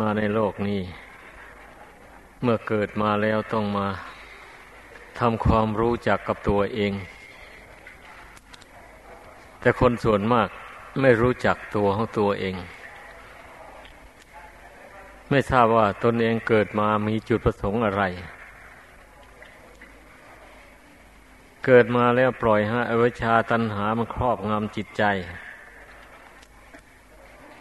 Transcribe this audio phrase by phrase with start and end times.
[0.00, 0.80] มาในโลกนี้
[2.42, 3.86] เมื่อเกิดมาแล้วต้องมา
[5.18, 6.92] ทำความรู้จักกับตัวเอง
[9.60, 10.48] แต่คนส่วนมาก
[11.00, 12.54] ไม่รู้จักตัวของตัวเอง
[15.30, 18.02] ไม่ทราบว่าตนเองเกิดมามีจุดประสงค์อะไร
[21.64, 25.04] เกิดมาแล้วปล่อยให้อวิชชาตันหามันครอบงำจิตใจ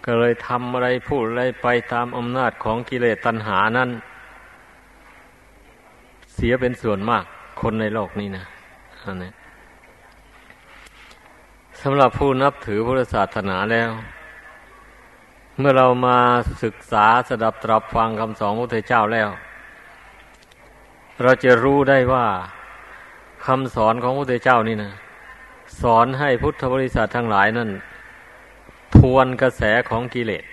[0.05, 3.89] ก็เลยทำอะไรพูดอะไรไปตามอำนาจของกิเลสตัณหานั้น
[6.34, 7.23] เสียเป็นส่วนมาก
[7.61, 8.45] คนในโลกนี้นะ
[9.03, 9.31] อันนี้
[11.81, 13.91] สำหรับผู้นับถือพุทธศาสนาแล้ว
[15.59, 16.20] เมื่อเรามา
[16.63, 19.30] ศึกษาสดับตรับฟังคำสอนพระพุทธเจ้าแล้ว
[21.22, 22.25] เราจะรู้ได้ว่า
[23.45, 24.91] คำสอนของพระพุทธเจ้านี่นะ
[25.81, 27.70] สอนให้พุทธบริษัททั้งหลายนั่น
[28.95, 30.43] ทวนกระแสของกิเลส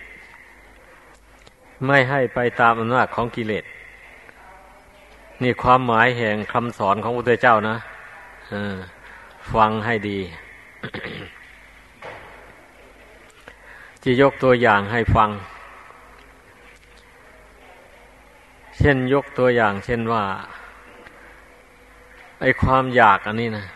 [1.86, 3.64] ไม่ให้ไปตามอำนาจของกิเลส
[5.42, 7.76] นี่ความหมายแห่งคำสอนของพระพุทธเจ้านะ
[9.54, 10.18] ฟังให้ดี
[14.02, 15.30] จะยกตัวอย่างให้ฟัง
[18.78, 20.22] เช่นยกตัวอย่าง เช่นว่า
[22.40, 23.66] ไอความอยากอันนี้นะ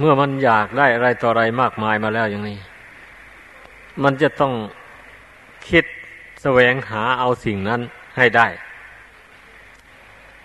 [0.00, 2.58] เมื่อมันอยากได้อะไรต่ออะไรมากมายมาแล้วอย่างนี้
[4.02, 4.52] มันจะต้อง
[5.68, 5.84] คิด
[6.42, 7.80] แสวงหาเอาสิ่งนั้น
[8.16, 8.46] ให้ได้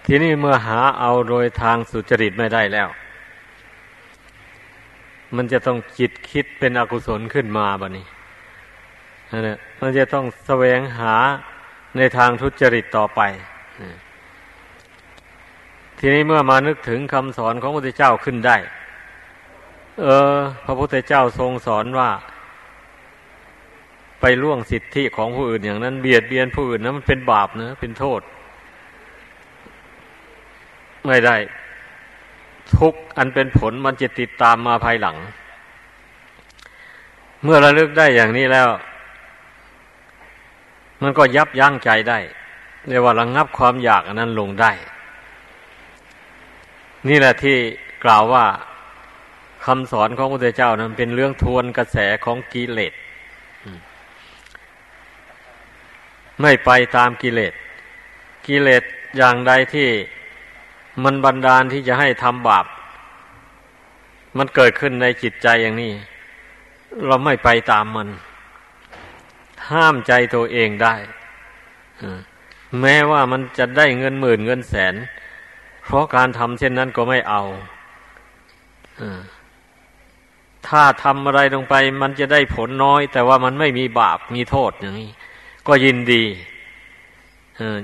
[0.05, 2.87] ทีนี้เมื่อหาเอาโดยทางสุจริตไม่ได้แล้ว
[5.35, 8.05] มันจะต้องจิตคิดเป็นอกุศลขึ้นมาบะนี้
[9.31, 11.15] นั่นแหละมันจะต้องแสวงหา
[11.97, 13.21] ในทางทุจริตต่อไป
[15.99, 18.57] ทีนี้เมื่อมานึกถึงคำสอนของพระพุทธเจ้าขึ้นได้
[20.01, 22.09] เออ พระพุทธเจ้าทรงสอนว่า
[24.21, 28.21] ไปล่วงสิทธิของผู้อื่นอย่างนั้น เบียดเบียนผู้อื่นนะมันเป็นบาปนะเป็นโทษ
[31.05, 31.35] ไม่ได้
[32.77, 35.17] ทุกอันเป็นผลมันจะติดตามมาภายหลัง
[37.43, 38.69] เมื่อระลึกได้อย่างนี้แล้ว
[41.01, 42.19] มันก็ยับยั้งใจได้
[42.87, 44.71] เรียกว่าระงงับความอยากอันนั้นลงได้
[47.07, 47.57] นี่แหละที่
[48.03, 48.45] กล่าวว่า
[49.65, 52.93] คำสอนของพระพุทธเจ้านั้นเป็นเรื่องทวนกระแสของกิเลส
[56.41, 57.53] ไม่ไปตามกิเลส
[58.47, 58.83] กิเลส
[59.17, 59.89] อย่างใดที่
[61.03, 62.65] มันบันดาลที่จะให้ทำบาป
[64.37, 65.93] มันเกิดขึ้นในจิตใจอย่างนี้
[67.05, 68.07] เราไม่ไปตามมัน
[69.71, 70.95] ห้ามใจตัวเองได้
[72.81, 74.95] แม้ว่ามันจะได้เงินหมื่นเงินแสน
[75.85, 77.41] เพราะการทำเช่นนั้นก็ไม่เอา
[80.67, 85.11] ถ้าทำอะไรลงไป มันจะได้ผลน้อย แต่ว่ามันไม่มีบาปมีโทษอย่างนี้
[85.67, 86.23] ก็ยินดี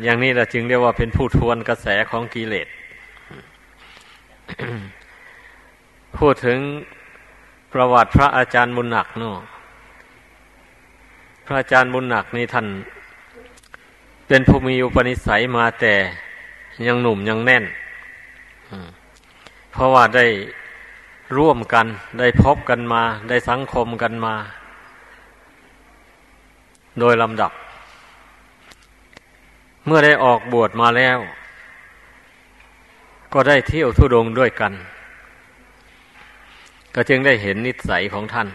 [0.03, 2.67] อย่างนี้แหละจึงเรียกว่าเป็นผู้ทวนกระแสของกิเลส
[6.17, 6.59] พูดถึง
[7.73, 9.37] ประวัติพระอาจารย์บุญหนักเนาะ
[11.45, 12.67] พระอาจารย์บุญหนักนี่ท่าน
[14.27, 15.93] เป็นผู้มีอุปนิสัยมาแต่
[16.87, 17.63] ยังหนุ่มยังแน่น
[19.71, 20.25] เพราะว่าได้
[21.37, 21.85] ร่วมกัน
[22.19, 24.35] ได้พบกันมา ได้สังคมกันมา
[26.99, 27.51] โดยลำดับ
[29.85, 31.17] เมื่อได้ออกบวชมาแล้ว
[33.33, 34.73] ก็ได้เที่ยวทุดงด้วยกัน
[36.95, 38.47] ก็จึงได้เห็นนิสัยของท่าน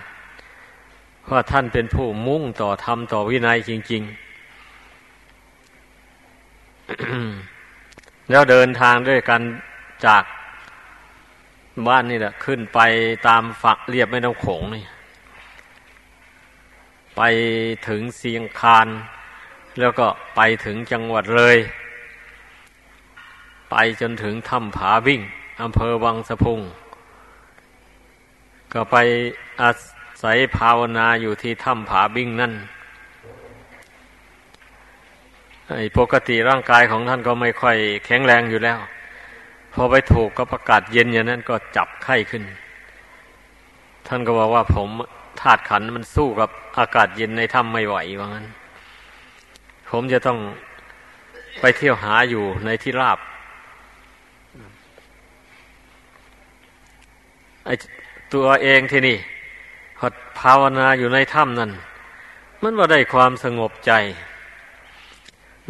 [1.31, 4.13] ว่าท่านเป็นผู้มุ่งต่อธรรมต่อวินัยจริง ๆ
[8.31, 9.41] แล้วเดินทางด้วยกัน
[10.07, 10.23] จาก
[11.89, 12.81] บ้านนี่แหละ ขึ้นไป
[13.29, 14.85] ตามฝักเรียบไม่ต้องโขงนี่
[17.17, 17.23] ไป
[17.89, 18.89] ถึงเสียงคาน
[19.81, 20.07] แล้วก็
[20.37, 21.57] ไปถึงจังหวัดเลย
[23.71, 25.21] ไปจนถึงถ้ำผาวิ่ง
[25.63, 26.61] อำเภอวังสะพุง
[28.73, 28.97] ก็ไป
[29.61, 29.71] อา
[30.23, 32.53] ศัยภาวนาอยู่ที่ถ้ำผาบิ่งนั่น
[35.99, 38.79] ปกติร่างกายของท่านก็ไม่ค่อยแข็งแรงอยู่แล้ว
[39.79, 42.43] พอไปถูกก็ประกาศเย็นอย่างนั้นก็จับไข้ขึ้น
[44.07, 44.89] ท่านก็บอกว่าผม
[45.41, 48.47] ธาตุขันมันสู้กับอากาศเย็นในถ้ำไม่ไหวว่างั้น
[49.91, 50.39] ผมจะต้อง
[51.61, 53.19] ไปเที่ยวหาอยู่ในที่ราบ
[57.65, 57.71] ไอ
[58.35, 59.17] ตัวเองที่นี่
[59.99, 60.07] พอ
[60.41, 61.71] ภาวนาอยู่ในถ้ำนั่น
[62.63, 63.93] มันว่าได้ความสงบใจ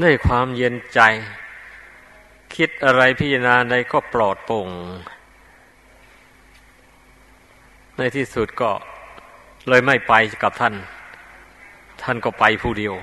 [0.00, 1.00] ได้ความเย็นใจ
[2.56, 4.68] คิดอะไรพิจารณาใดก็ปลอดโปร่ง
[7.96, 8.70] ในที่สุดก็
[9.68, 10.74] เลยไม่ไปกับท่าน
[12.02, 12.94] ท่านก็ไปผู้เดียว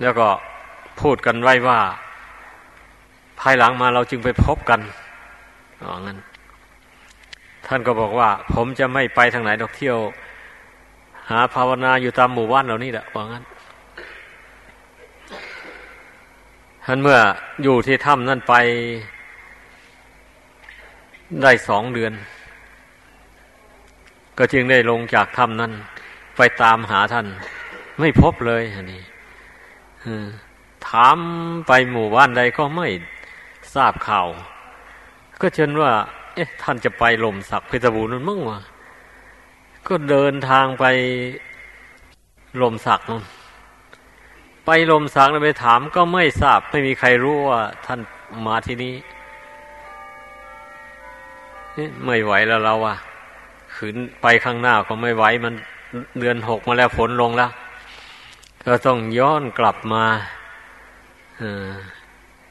[0.00, 0.28] แล้วก็
[1.00, 1.80] พูดกันไว้ว่า
[3.40, 4.80] ภายหลังมาเราจึงไปพบกัน
[5.82, 6.18] อ๋องั้น
[7.66, 9.98] ท่านก็บอกว่า ผมจะไม่ไปทางไหนดอกเที่ยว
[11.30, 13.44] หาภาวนาอยู่ตามหมู่บ้านเหล่านี้แหละว่างั้น
[16.86, 17.18] ท่านเมื่อ
[17.62, 18.54] อยู่ที่ถ้ำนั่นไป
[21.42, 22.12] ได้สองเดือน
[24.38, 25.72] ก็จึงได้ลงจากถ้ำนั้น
[26.36, 27.26] ไปตามหาท่าน
[28.00, 29.02] ไม่พบเลยอันนี้
[30.88, 31.16] ถาม
[31.66, 32.88] ไปหมู่บ้านใดก็ไม่
[33.74, 34.28] ทราบข่าว
[35.40, 35.90] ก็เช่นว่า
[36.34, 38.58] เอ๊ะ ท่านจะไปลมสักเพชรบูรณ์นั่นมั้งวะ
[39.88, 40.84] ก็เดินทางไป
[42.62, 43.22] ลมสักนั่น
[44.66, 48.00] ไปลมสักแล้วไปถามก็ไม่ทราบ ไม่มีใครรู้ว่าท่าน
[48.46, 48.94] มาที่นี้
[52.04, 52.96] ไม่ไหวแล้วเราอะ
[53.74, 55.54] ขืนไปข้างหน้าก็ไม่ไหวมัน
[56.20, 57.50] เดือนหกมาแล้วฝนลงแล้ว
[58.66, 60.04] ก็ต้องย้อนกลับมา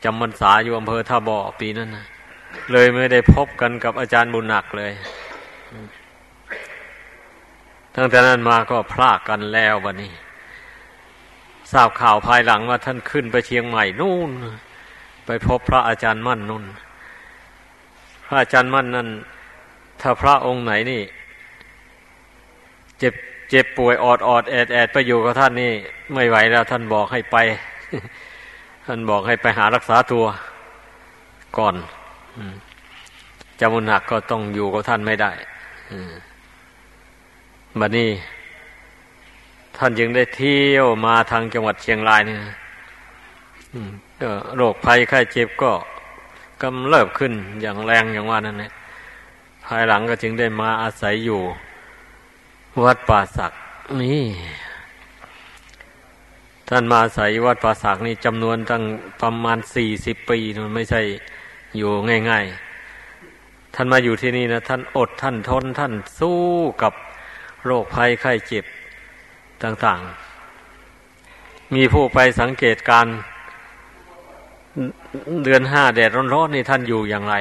[0.03, 2.05] จำพรรษาอยู่อำเภอท่าบ่อปีนั้นนะ
[2.71, 4.91] เลยไม่ได้พบกันกับอาจารย์บุญหนักเลย
[7.95, 10.11] ตั้งแต่นั้นมาก็พลากกันแล้ววันนี้
[11.71, 14.31] ทราบข่าวภายหลังว่าท่านขึ้นไปเชียงใหม่นู่น
[15.25, 16.63] ไปพบพระอาจารย์มั่นนู่น
[18.25, 19.07] พระอาจารย์มั่นนั่น
[20.01, 21.01] ถ้าพระองค์ไหนนี่
[22.99, 23.13] เจ็บ
[23.49, 25.71] เจ็บป่วยออดออดแอดแอดไปอยู่กับท่านนี่
[26.13, 27.37] ไม่ไหวแล้ว ท่านบอกให้ไป
[28.85, 30.25] ท่านบอกให้ไปหารักษาตัว
[31.57, 31.75] ก่อน
[33.59, 35.31] จำมุนหักก็ต้องอยู่กับท่านไม่ได้
[37.79, 38.09] บัดนี้
[39.83, 42.39] ท่านยังได้เที่ยวมาทางจังหวัดเชียงรายเนี่ย
[44.57, 45.71] โรคภัยไข้เจ็บก็
[46.61, 48.71] กำเริบขึ้นอย่างแรงอย่างว่านั่นเนี่ย
[49.65, 51.41] ภายหลังก็จึงได้มาอาศัยอยู่
[52.83, 53.51] วัดป่าศัก
[54.01, 54.25] นี่
[56.69, 58.83] ท่านมาอาศัยวัดป่าศักนี่จำนวนตั้ง
[59.21, 61.01] ประมาณสี่สิบปีมันไม่ใช่
[61.77, 61.89] อยู่
[62.29, 66.39] ง่ายๆ ท่านมาอยู่ที่นี่นะท่านอดท่านทนท่านสู้
[66.81, 66.93] กับ
[67.65, 68.65] โรคภัยไข้เจ็บ
[69.63, 70.01] ต่าง
[70.87, 73.05] ๆ มีผู้ไปสังเกตการ
[75.43, 77.35] เดือนห้าแดดร้อนๆนี่ท่านอยู่อย่างไร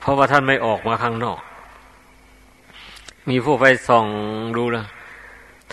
[0.00, 1.40] เพราะว่าท่านไม่ออกมาข้างนอก
[3.28, 4.06] มีผู้ไปส่อง
[4.56, 4.86] ดูนะ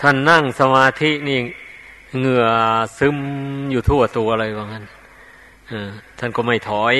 [0.00, 1.38] ท่านนั่งสมาธินี่
[2.18, 2.46] เหงื่อ
[2.98, 3.16] ซึม
[3.70, 4.84] อยู่ทั่วตัวอะไรว่างั้น
[6.18, 6.96] ท่านก็ไม่ถอย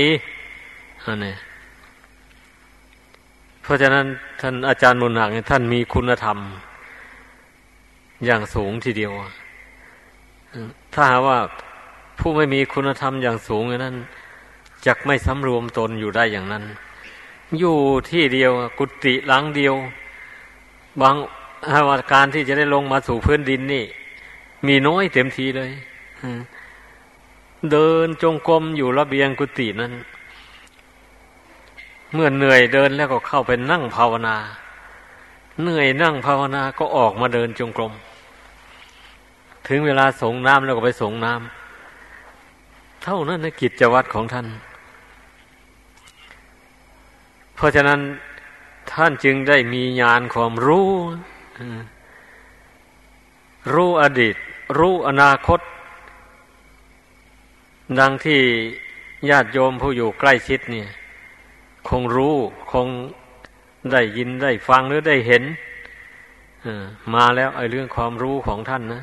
[1.05, 1.35] อันนี้
[3.63, 4.07] เพราะฉะนั้น
[4.41, 6.39] ท่านอาจารย์มุนหักท่านมีคุณธรรม
[8.25, 9.13] อย่างสูงทีเดียว
[10.95, 11.39] ถ้าหาว่า
[12.19, 13.97] ผู้ไม่มีคุณธรรมอย่างสูงนั้น
[14.87, 16.65] จะไม่สำรวมตนอยู่ได้อย่างนั้น
[17.59, 17.77] อยู่
[18.11, 19.75] ที่เดียวกุฏิหลังเดียว
[21.01, 21.15] บาง
[21.69, 23.85] อาการที่จะได้ลงมาสู่พื้นดินนี่
[24.67, 25.71] มีน้อยเต็มทีเลย
[27.71, 29.93] เดินจงกรมอยู่ระเบียงกุฏินั้น
[32.15, 34.37] เมื่อเหนื่อยเดินแล้วก็เข้าไปนั่งภาวนา
[35.63, 37.93] เหนื่อยนั่งภาวนาก็ออกมาเดินจงกรม
[39.71, 44.47] ถึงเวลาสงน้ำแล้วก็ไปสงน้ำเท่านั้นนะกิจวัตรของท่าน
[47.55, 48.01] เพราะฉะนั้น
[48.93, 50.89] ท่านจึงได้มีญาณความรู้
[53.75, 54.37] รู้อดีต
[54.79, 55.61] รู้อนาคต
[57.99, 58.41] ดังที่
[59.31, 60.89] ญาติโยมผู้อยู่ใกล้ชิดเนี่ย
[61.89, 62.35] คงรู้
[62.73, 62.89] คง
[63.93, 65.43] ได้ยินได้ฟังหรือได้เห็น
[67.15, 69.03] มาแล้วไอ้เรื่องความรู้ของท่านนะ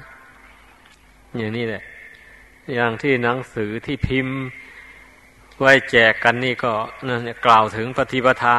[1.38, 1.84] อย่างนี้แหละ
[2.74, 4.38] อย่างที่หนังสือที่พิมพ์
[5.60, 6.74] ไว้แจกกันนี่ก็
[7.08, 8.56] นั่นกล่าวถึงปฏิปทา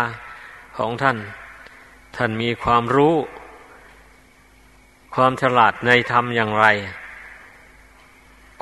[0.78, 1.18] ของท่าน
[2.16, 3.14] ท่านมีความรู้
[5.14, 6.66] ความฉลาดในธรรมอย่างไร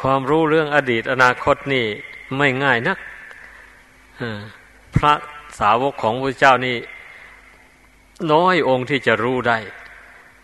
[0.03, 1.85] ความรู้เรื่องอดีตอนาคตนี่
[2.39, 2.99] ไม่ง่ายนัก
[4.97, 5.15] พระ
[5.61, 6.77] สาวกของพระเจ้านี่
[8.33, 9.59] น้อยองค์ที่จะรู้ได้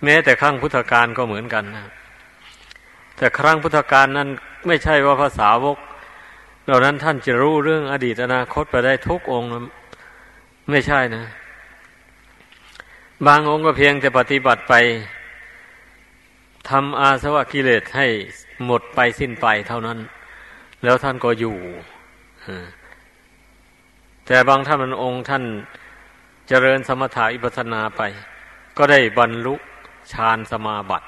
[0.05, 1.87] แม้แต่ครั้งพุทธกาลก็เหมือนกันนะ
[3.23, 4.29] แต่ครั้งพุทธกาลนั้น
[4.67, 5.79] ไม่ใช่ว่าภาษาวก
[6.65, 9.49] เหล่านั้นท่านจะรู้เรื่องอดีตอนาคตไปได้ทุกองค์
[10.71, 11.25] ไม่ใช่นะ
[13.27, 14.75] บางองค์ก็เพียงแต่ปฏิบัติไป
[16.69, 18.07] ทำอาสวะกิเลสให้
[18.65, 19.99] หมดไปสิ้นไปเท่านั้น
[20.85, 21.57] แล้วท่านก็อยู่
[24.27, 25.45] แต่บางท่านมันองค์ท่าน
[26.49, 28.03] เจริญสมถะอิปัสนาไป
[28.79, 29.55] ก็ได้บรรลุ
[30.13, 31.07] ฌานสมาบัติ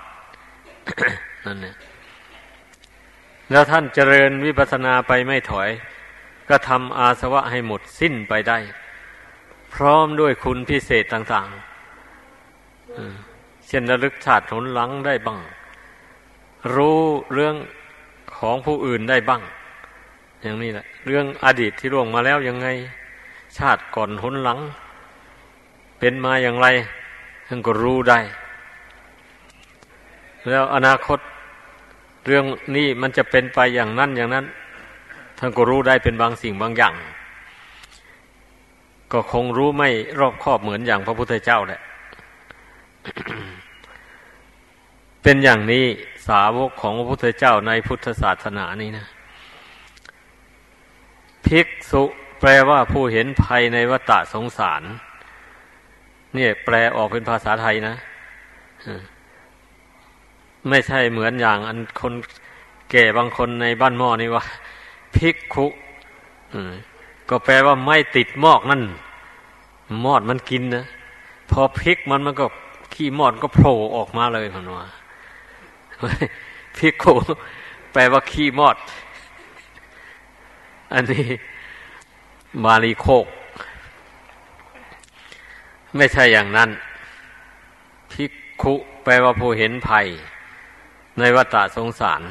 [1.47, 1.77] นั่นเนี่ย
[3.51, 5.71] แล้วท่านเจริญวิปัสสนาไปไม่ถอย
[6.49, 8.59] ก็ทำอาสวะให้หมดสิ้นไปได้
[9.75, 15.41] พร้อมด้วยคุณพิเศษต่างๆเช่นระลึกชาติหนหลังได้บ้าง
[16.75, 16.99] รู้
[17.33, 17.55] เรื่อง
[18.37, 19.43] ของผู้อื่นได้บ้าง
[20.43, 22.69] อย่างนี้แหละ เรื่องอดีตที่ล่วงมาแล้วยังไง
[23.59, 24.59] ชาติก่อนหนหลัง
[25.99, 26.67] เป็นมาอย่างไร
[27.47, 28.19] ท่านก็รู้ได้
[30.49, 31.19] แล้วอนาคต
[32.27, 32.45] เรื่อง
[32.77, 34.45] นี้มันจะเป็นไปอย่างนั้นอย่างนั้น
[35.39, 36.95] ท่านก็รู้ได้เป็นบางสิ่งบางอย่าง
[39.13, 41.81] ก็คงรู้ไม่รอบคอบเหมือนอย่างพระพุทธเจ้าแหละ
[45.23, 45.85] เป็นอย่างนี้
[46.29, 49.07] สาวกของพระพุทธเจ้าในพุทธศาสนานี้นะ
[51.47, 52.03] ภิกษุ
[52.41, 54.83] แปลว่าผู้เห็นภัยในวัฏสงสาร
[56.35, 57.95] เนี่ย แปลออกเป็นภาษาไทยนะ
[60.69, 62.13] ไม่ใช่เหมือนอย่าง อันคน
[62.91, 64.45] แก่บางคนในบ้านหม้อนี่ว่า
[65.17, 65.67] ภิกขุ
[67.29, 68.83] ก็แปลว่าไม่ติดมอกนั่น
[70.05, 70.85] มอดมันกินนะ
[71.51, 72.47] พอพริกมันมันก็
[72.95, 74.87] ขี้มอดก็โผล่ออกมาเลยพนว่า
[76.79, 77.05] พิกโค
[77.93, 78.77] แปลว่าขี้มอด
[80.93, 81.25] อันนี้
[82.65, 83.27] มาลีโคก
[85.97, 86.71] ไม่ใช่อย่างนั้น
[88.13, 90.07] พิกคุแปลว่าผู้เห็นภัย
[91.19, 92.23] ในวัฏสงสาร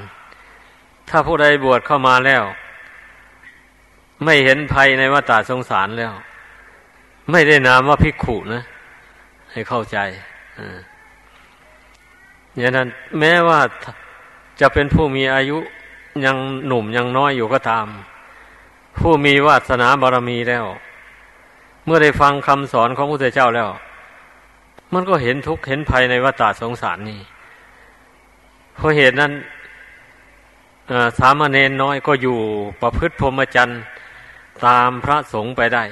[1.10, 2.44] ถ้าผู้ใดบวชเข้ามาแล้ว
[4.24, 6.14] ไม่เห็นภัยในวัฏสงสารแล้ว
[7.32, 8.64] ไม่ได้นามว่าพิกขุนะ
[9.52, 9.98] ให้เข้าใจ
[10.60, 10.62] อ
[12.58, 12.88] อย่างนั้น
[13.20, 13.60] แม้ว่า
[14.62, 15.58] จะเป็นผู้มีอายุ
[16.26, 16.38] ยัง
[16.68, 17.86] หนุ่มยังน้อยอยู่ก็ตาม
[19.00, 20.66] ผู้มีวาสนาบารมีแล้ว
[21.86, 23.70] เมื่อได้ฟังคำสอนของพระพุทธเจ้าแล้ว
[24.94, 27.20] มันก็เห็นทุกข์เห็นภัยในวัฏสงสารนี้
[28.76, 29.34] เพราะเหตุนั้น
[31.20, 32.38] สามเณรน้อยก็อยู่
[32.82, 33.82] ประพฤติพรหมจรรย์
[34.66, 35.84] ตามพระสงฆ์ไปได้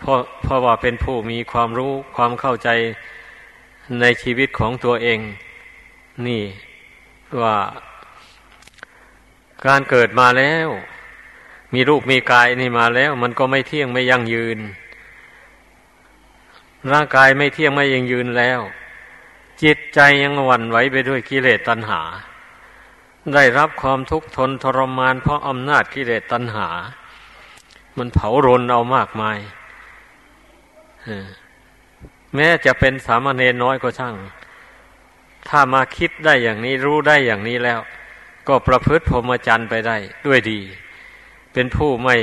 [0.00, 2.68] เพราะเพราะว่าเป็นผู้มีความรู้ความเข้าใจ
[4.00, 5.18] ในชีวิตของตัวเอง
[6.26, 6.42] นี่
[7.42, 7.56] ว่า
[9.66, 10.68] การเกิดมาแล้ว
[11.74, 14.58] มีรูปมีกายนี่มาแล้ว มันก็ไม่เที่ยงไม่ยั่งยืน
[16.92, 18.60] ร่างกายไม่เที่ยงไม่ยั่งยืนแล้ว
[19.62, 22.00] จิตใจยังหวั่นไหวไปด้วยกิเลสตัณหา
[23.34, 26.68] ได้รับความทุกข์ทนทรมาน เพราะอำนาจกิเลสตัณหา
[27.98, 29.38] มันเผารนเอามากมาย
[32.34, 34.14] แม้จะเป็นสามเณรน้อยก็ช่าง
[35.48, 37.80] ถ้ามาคิดได้อย่างนี้รู้ได้อย่างนี้แล้ว
[38.48, 40.60] ก็ประพฤติพรหมจรรย์ไปได้ด้วยดี
[41.52, 42.16] เป็นผู้ไม่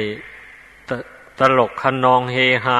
[0.89, 0.91] ต
[1.39, 2.79] ตลกคันนองเฮฮา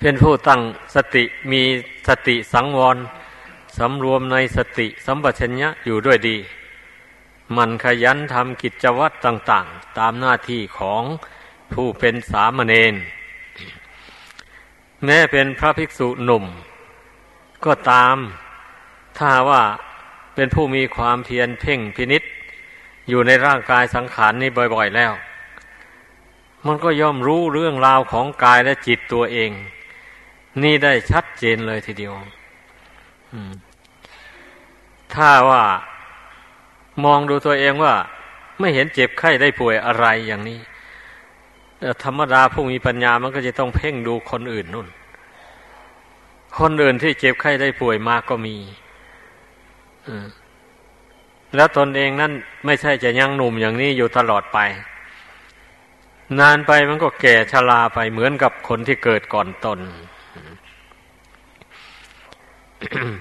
[0.00, 0.60] เป็นผู้ตั้ง
[0.94, 1.62] สติมี
[2.08, 2.96] สติสังวร
[3.78, 6.36] สำรวมในสติสัมปชัญญะอยู่ด้วยดี
[7.56, 11.02] มันขยันทำกิจวัตรต่าง ๆ ตามหน้าที่ของ
[11.72, 12.94] ผู้เป็นสามเณร
[15.04, 16.44] แม้เป็นพระภิกษุหนุ่ม
[17.64, 18.16] ก็ตาม
[19.18, 19.62] ถ้าว่า
[20.34, 22.22] เป็นผู้มีความเพียรเพ่งพินิษ
[23.08, 25.12] อยู่ในร่างกายสังขารนี้บ่อย ๆแล้ว
[26.66, 29.50] มันก็ย่อมรู้เรื่องราวของกายและจิตตัวเอง
[30.62, 32.14] นี่ได้ชัดเจนเลยทีเดียว
[35.14, 35.62] ถ้าว่า
[37.04, 37.94] มองดูตัวเองว่า
[38.58, 40.58] ไม่เห็นเจ็บไข้ได้ป่วยอะไรอย่างนี้
[42.04, 44.88] ธรรมดาผู้มีปัญญามันก็จะต้องเพ่งดูคนอื่นนู่น
[46.58, 48.56] คนอื่นที่เจ็บไข้ได้ป่วยมาก็มี
[51.56, 52.32] แล้วตนเองนั่น
[52.64, 54.58] ไม่ใช่จะยังหนุ่มอย่างนี้อยู่ตลอดไป
[56.40, 59.78] นานไปมันก็แก่ชราไปเหมือนกับคนที่เกิดก่อนตน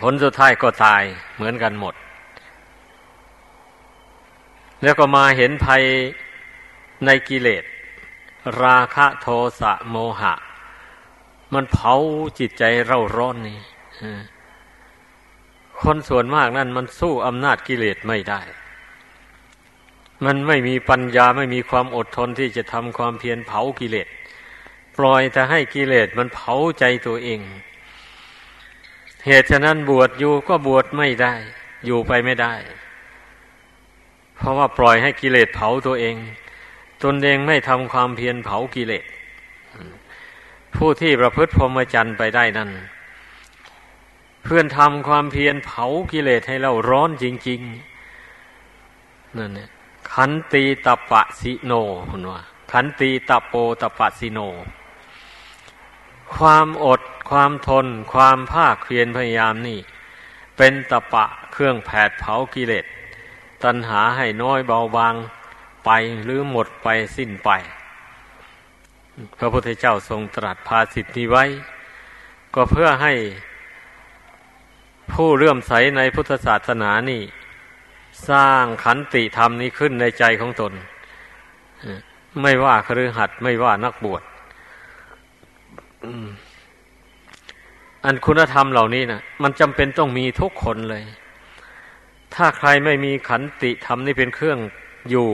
[0.01, 1.03] ผลสุดท้ายก็ตาย
[1.35, 1.95] เหมือนกันหมด
[4.83, 5.83] แล้วก็มาเห็นภัย
[7.05, 7.63] ในกิเลส
[8.61, 9.27] ราคะโท
[9.59, 10.33] สะโมหะ
[11.53, 11.93] มันเผา
[12.39, 13.59] จิตใจเร่าร้อนนี่
[15.81, 18.41] คนส่วนมากนั่นมันสู้อำนาจกิเลสไม่ได้
[20.25, 24.07] มันไม่มีปัญญาไม่มีความอดทนที่จะทำความเพียรเผากิเลส
[24.97, 27.39] ปล่อยแต่ให้กิเลสมันเผาใจตัวเอง
[29.27, 31.33] เหตุฉะนั้นบวชอยู่ก็บวชไม่ได้
[31.85, 32.53] อยู่ไปไม่ได้
[34.35, 36.15] เพราะว่าปล่อยให้กิเลสเผาตัวเอง
[37.03, 39.05] ตนเองไม่ทำความเพียรเผากิเลส
[40.75, 42.69] ผู้ที่ประพฤติพรหมจรรย์ไปได้นั้น
[44.43, 47.61] เพื่อนทำความเพียรเผากิเลสให้เราร้อนจริง
[48.49, 49.69] ๆนั่นเนี่ย
[50.13, 51.71] ขันตีตปะสิโน
[52.09, 52.39] คุณว่า
[52.71, 54.39] ขันตีตโปตปะสิโน
[56.35, 59.79] ความอด ความทน ความภาคเพียรพยายามนี่
[60.57, 62.85] เป็นตะปะเครื่องแผดเผากิเลส
[63.63, 65.15] ตัณหาให้น้อยเบาบาง
[65.85, 65.89] ไป
[66.23, 67.49] หรือหมดไปสิ้นไป
[69.37, 71.45] พระพุทธเจ้าทรงตรัสภาสิทธิไว้
[72.55, 73.13] ก็เพื่อให้
[75.13, 77.21] ผผู้เลื่อมใสในพุทธศาสนานี่
[78.29, 80.73] สร้างขันติธรรมนี้ขึ้นในใจของตน
[82.41, 84.23] ไม่ว่าครือหัดไม่ว่านักบวช
[88.05, 91.03] อันคุณธรรมเหล่านี้นะมันจำเป็นต้องมีทุกคนเลย
[92.35, 94.57] ถ้าใครไม่มีขันติธรรมนี่เป็นเครื่อง
[95.09, 95.27] อยู่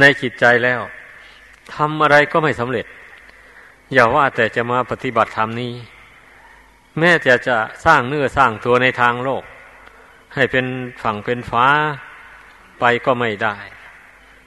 [0.00, 0.80] ในจิตใจแล้ว
[1.74, 2.86] ทำอะไรก็ไม่สำเร็จ
[3.92, 5.72] อย่าว่าแต่จะมาปฏิบัติธรรมนี้
[6.98, 9.42] แม้จะจะสร้างเนื้อสร้างตัวในทางโลก
[10.34, 10.66] ให้เป็น
[11.02, 11.66] ฝั่งเป็นฟ้า
[12.80, 13.56] ไปก็ไม่ได้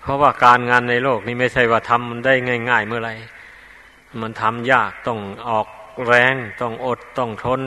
[0.02, 2.34] เพราะว่าการงานในโลกนี้ไม่ใช่ว่าทำได้
[2.70, 3.12] ง่าย ๆ เมื่อไร
[4.22, 5.68] มันทำยากต้องออก
[6.08, 7.62] แรงต้องอดต้องทน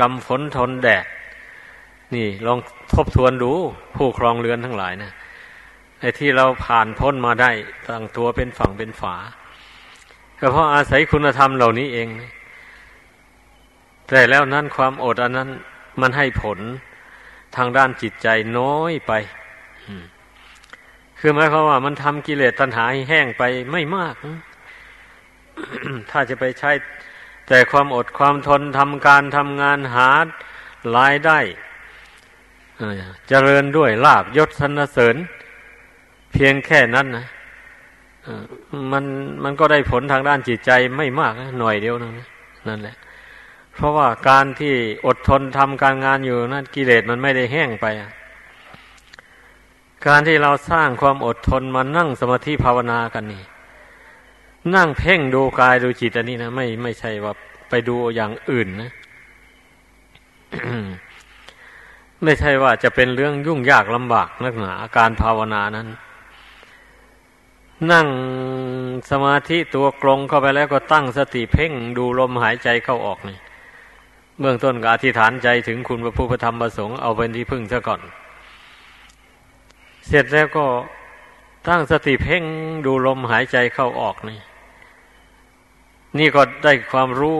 [0.00, 1.06] กำฝนทนแดด
[2.14, 2.58] นี่ลอง
[2.94, 3.52] ทบทวนดู
[3.96, 5.12] ผู้ครองเรือนทั้งหลายนะ
[6.00, 7.50] ไอ้ที่เราผ่านพ้นมาได้
[7.88, 9.14] ตั้งตัวเป็นฝั่งเป็นฝา
[10.38, 12.08] ก็เพราะอาศัยคุณธรรมเหล่านี้เอง
[14.08, 15.48] แต่แล้วนั้นความอดอันนั้น
[16.00, 16.58] มันให้ผล
[17.56, 18.28] ทางด้านจิตใจ
[18.58, 19.12] น้อยไป
[21.18, 23.42] คือหมายความว่ามันทำกิเลสตัณหาให้แห้งไป
[23.72, 24.14] ไม่มาก
[26.10, 26.70] ถ้าจะไปใช้
[27.48, 30.08] แต่ความอดความทนทำการทำงานหา
[30.96, 31.38] รายได้
[33.28, 35.16] เจริญด้วยลาบยศสรรเสริญ
[36.32, 37.26] เพียงแค่นั้นนะ
[38.92, 39.04] มัน
[39.44, 42.10] มันก็ได้ผลทางด้านจิตใจไม่มากหน่อยเดียวนะ
[42.68, 42.96] นั่นแหละ
[43.74, 44.74] เพราะว่าการที่
[45.06, 47.86] อดทนทำการงานอยู่นั่นกิเลสมันไม่ได้แห้งไป
[50.06, 53.42] การที่เราสร้างความอดทนมานั่งสมาธิภาวนากันนี่
[54.74, 57.32] นั่งเพ่งดูกายดูจิตอันนี้นะไม่ไม่ใช่ว่า
[57.68, 58.90] ไปดูอย่างอื่นนะ
[62.24, 65.88] ไม่ใช่ว่าจะเป็นเรื่องยุ่งยากลำบากนักหนาการภาวนานั้น
[67.92, 68.08] นั่ง
[69.10, 73.38] สมาธิตัวกลงเข้าไปแล้วก็ตั้งสติเพ่งดูลมหายใจเข้าออกนี่
[74.40, 78.00] เบื้องต้นก็อธิษฐานใจถึงคุณพระพุทธธรรมประสงค์เอาเป็นที่พึ่งซะก่อน
[80.06, 80.66] เสร็จแล้วก็
[81.68, 82.42] ตั้งสติเพ่ง
[82.86, 84.38] ดูลมหายใจเข้าออกนี่
[86.18, 87.38] นี่ก็ได้ความรู้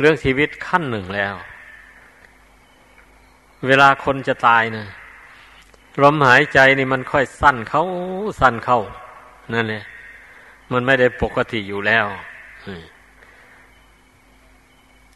[0.00, 1.34] เรื่องชีวิตขั้นหนึ่งแล้ว
[3.66, 4.86] เวลาคนจะตายนะ
[6.02, 7.82] ลมหายใจนี่มันค่อยสั้นเข้า
[8.40, 8.80] สั้นเข้า
[9.52, 9.84] นั่นเนี่ย
[10.72, 12.06] มันไม่ได้ปกติอยู่แล้ว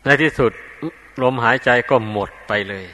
[0.04, 0.52] ในที่สุด
[1.22, 2.86] ลมหายใจก็หมดไปเลย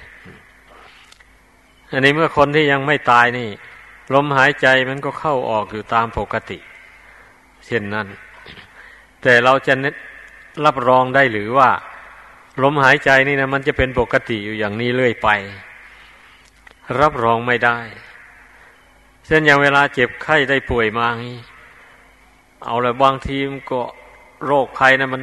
[1.90, 3.48] อันนี้เมื่อคนที่ยังไม่ตายนี่
[4.14, 6.58] ลมหายใจมันก็เข้าออกอยู่ตามปกติ
[7.66, 8.06] เช่นนั้น
[9.24, 9.74] แต่เราจะ
[10.64, 11.70] รับรองได้หรือว่า
[12.62, 15.28] ลมหายใจนี่นะมันจะเป็นปกติอยู่อย่างนี้เรื่อยไป
[17.00, 17.78] รับรองไม่ได้
[19.26, 21.40] เช่นอย่างเวลาเจ็บไข้ได้ป่วยมางี้
[22.64, 23.80] เอาลยบางทีมก็
[24.46, 25.22] โรคไข้นะมัน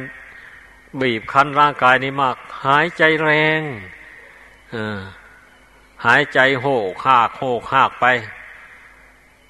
[1.00, 2.36] บีบคั้นร่างกายนี้มาก
[2.66, 3.60] หายใจแรง
[6.06, 8.06] หายใจโหกหากโหกหากไป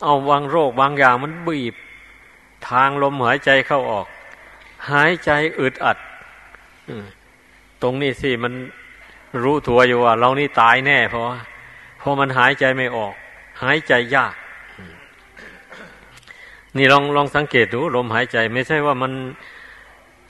[0.03, 1.75] เอาบางโรคบางอย่างมันบีบ
[2.69, 4.07] ทางลมหายใจเข้าออก
[4.91, 5.99] หายใจอึดอัด
[7.83, 8.53] ตรงนี้สิมัน
[9.43, 11.27] รู้ตัวอยู่ว่า เรานี่ตายแน่ เพราะ
[11.99, 13.15] เพราะมันหายใจไม่ออก
[13.63, 14.35] หายใจยาก
[16.77, 19.13] นี่ลองลองสังเกตดูลมหายใจ ไม่ใช่ว่ามัน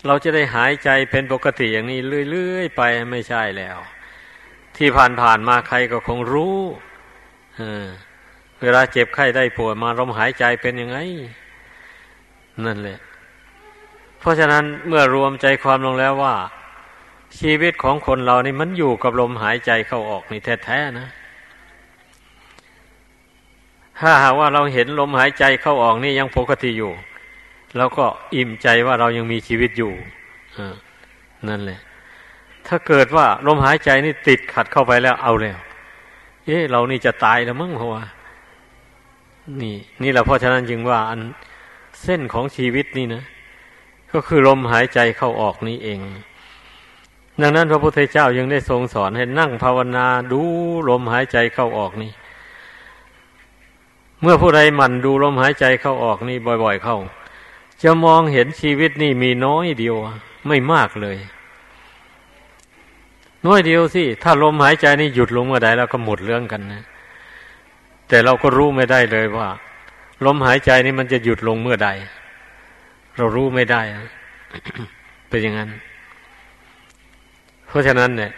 [0.07, 3.79] เราจะได้หายใจเป็นปกติอย่างนี้เรื่อยๆไปไม่ใช่แล้ว
[4.77, 6.59] ที่ผ่านๆมาใครก็คงรู้
[8.63, 10.99] เวลาเจ็บไข้ได้ป่วยมาลมหายใจเป็นยังไง
[12.65, 12.99] นั่นแหละ
[14.23, 16.35] เพราะฉะนั้นเมื่อรวมใจความลงแล้วว่า
[17.39, 21.09] ชีวิตของคนเรานี่มันอยู่กับลมหายใจเข้าออกนี่แท้ๆนะ
[24.01, 26.93] ถ้าหากว่าเราเห็นลมหายใจเข้าออกนี่ยังปกติอยู่
[27.77, 28.05] เราก็
[28.35, 29.93] อิ่มใจว่าเรายังมีชีวิตอยู่
[31.49, 31.81] นั่นแหละ
[32.67, 35.59] ถ้าเกิดว่าลมหายใจนี่ติดขัดเข้าไปแล้วเอาแล้ว
[36.47, 38.03] เอ๊ะเรานี่จะตายแล้วมั้งเพราะว่า
[39.63, 41.21] นี่ นี่แหละเพราะฉะนั้นจึงว่า อัน
[42.03, 43.23] เส้นของชีวิตนี่นะ
[44.13, 46.01] ก็คือลมหายใจเข้าออกนี้เอง
[47.41, 50.43] ดังนั้นพระพุทธเจ้ายังได้ทรงสอนให้นั่งภาวนาดู
[50.89, 52.13] ลมหายใจเข้าออกนี้
[54.21, 56.99] เมื่อผู้ใดหมั่นดูลมหายใจเข้าออกนี้บ่อย ๆ เข้า
[57.83, 59.97] จะมองเห็นชีวิตนี่มีน้อยเดียว
[60.47, 61.19] ไม่มากเลย
[63.47, 66.83] น้อยเดียวสิถ้าลมหายใจนี่หยุดลงเมื่อใดแล้วก็หมดเรื่องกันนะ
[68.09, 69.49] แต่เราก็รู้ไม่ได้เลยว่า
[70.25, 71.89] ลมหายใจนี่มันจะหยุดลงเมื่อใด
[73.17, 73.83] เรารู้ไม่ได้
[75.29, 75.71] เป็นอย่างนั้น
[77.67, 78.31] เพราะฉะนั้นเนี่ย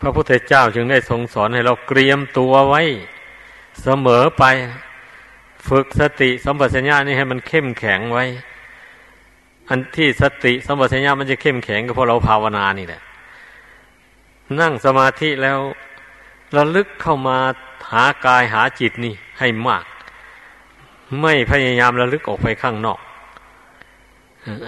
[0.00, 2.82] พระพุทธเจ้าจึงได้ทรงสอนให้เราเตรียมตัวไว้
[3.82, 4.44] เสมอไป
[5.68, 8.24] ฝึกสติสัมปชัญญะนี่ให้มันเข้มแข็งไว้
[9.68, 13.02] อันที่สติสัมปชัญญะมันจะเข้มแข็งก็เพราะเราภาวนานี่แหละ
[14.60, 15.58] นั่งสมาธิแล้ว
[16.56, 17.38] ระลึกเข้ามา
[17.92, 19.84] หากายหาจิตนี่ให้มาก
[21.20, 22.98] ไม่พยายามระลึกออกไปข้างนอก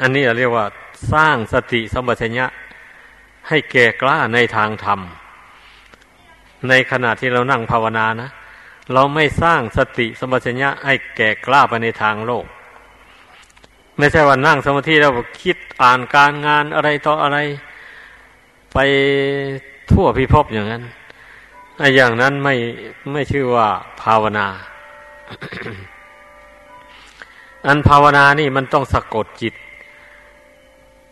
[0.01, 0.67] อันนี้เรียกว่า
[1.12, 2.47] สร้างสติสมัชัญญะ
[3.49, 5.01] ให้แก่กล้าในทางธรรม
[6.69, 8.31] ในขณะที่เรานั่งภาวนานะ
[8.93, 12.47] เราไม่สร้างสติสมัชัญญะให้แก่กล้าไปในทางโลก
[13.99, 15.12] ไม่ใช่ว่านั่งสมาธิแล้ว
[15.43, 17.39] คิดอ่านการงานอะไรต่ออะไร
[18.73, 18.79] ไป
[19.91, 20.83] ทั่วพิภพอย่างนั้น
[21.79, 22.55] ไอ้อย่างนั้นไม่
[23.12, 23.69] ไม่ชื่อว่า
[24.03, 24.47] ภาวนา
[27.67, 29.55] อันภาวนานี่มันต้องสะกดจิต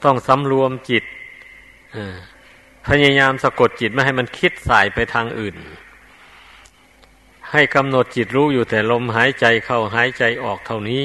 [0.04, 1.04] ต้องสำรวมจิต
[2.86, 5.56] พยายามสะกดจิตไม่ให้มันคิดสายไปทางอื่น
[7.50, 11.04] ให้กำหนดจิตรู้อยู่แต่ลมหายใจเข้าหายใจออกเท่านี้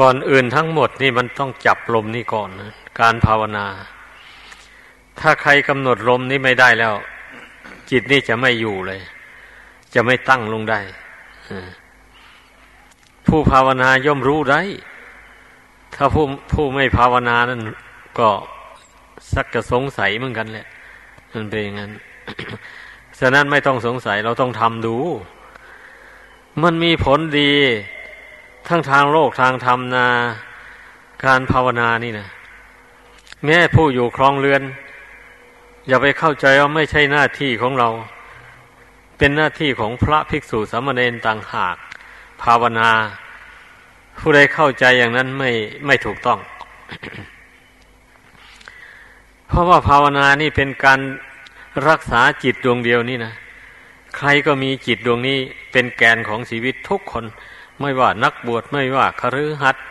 [0.00, 3.66] ก่อนอื่นทั้งหมดนี่มันต้องจับลมนี่ก่อนนะการภาวนา
[5.20, 6.94] ถ้าใครกำหนดลมนี้ไม่ได้แล้ว
[7.90, 9.00] จิตนี่จะไม่อยู่เลย
[9.94, 10.80] จะไม่ตั้งลงได้
[13.26, 14.60] ผู้ภาวนาย่อมรู้ได้
[15.94, 17.60] ถ้าผู้ผู้ไม่ภาวนานั้น
[18.18, 18.28] ก็
[19.32, 20.66] สักจะสงสัยเหมือนกันแหละ
[21.32, 21.90] มันเป็นอย่างนั้น
[23.18, 24.96] ฉะนั้นไม่ต้องสงสัยเราต้องทำดู
[26.62, 27.52] มันมีผลดี
[28.68, 30.08] ทั้งทางโลกทางธรรมนา
[31.24, 32.28] การภาวนานี่นะ
[33.44, 34.62] แม้ผู้อยู่ครองเรือน
[35.88, 37.88] อย่าไปเข้าใจว่าไม่ใช่หน้าที่ของเรา
[39.18, 41.76] เป็นหน้าที่ของพระภิกษุสามเณรต่างหาก
[42.42, 42.90] ภาวนา
[44.18, 45.50] ผู้ใดเข้าใจอย่างนั้นไม่
[45.86, 46.38] ไม่ถูกต้อง
[49.46, 51.00] เพราะว่าภาวนานี่เป็นการ
[51.88, 53.32] รักษาจิตดวงเดียวนี่นะ
[54.16, 55.38] ใครก็มีจิตดวงนี้
[55.72, 57.24] เป็นแกนของชีวิตทุกคน
[57.80, 59.84] ไม่ว่านักบวชไม่ว่าคฤหัสถ์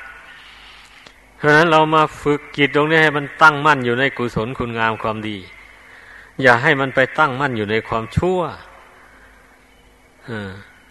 [1.38, 5.38] เพราะนั้นเรามาฝึกจิตดวงนี้ให้มันตั้งมั่นอยู่ในกุศลคุณงามความดี
[6.42, 8.40] อย่าให้มันไปตั้งมั่นอยู่ในความชั่ว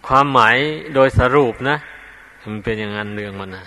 [0.07, 0.55] ความหมาย
[0.93, 1.77] โดยสรุปนะ
[2.45, 3.65] มันเป็นอย่างนั้นเรื่องมันนะ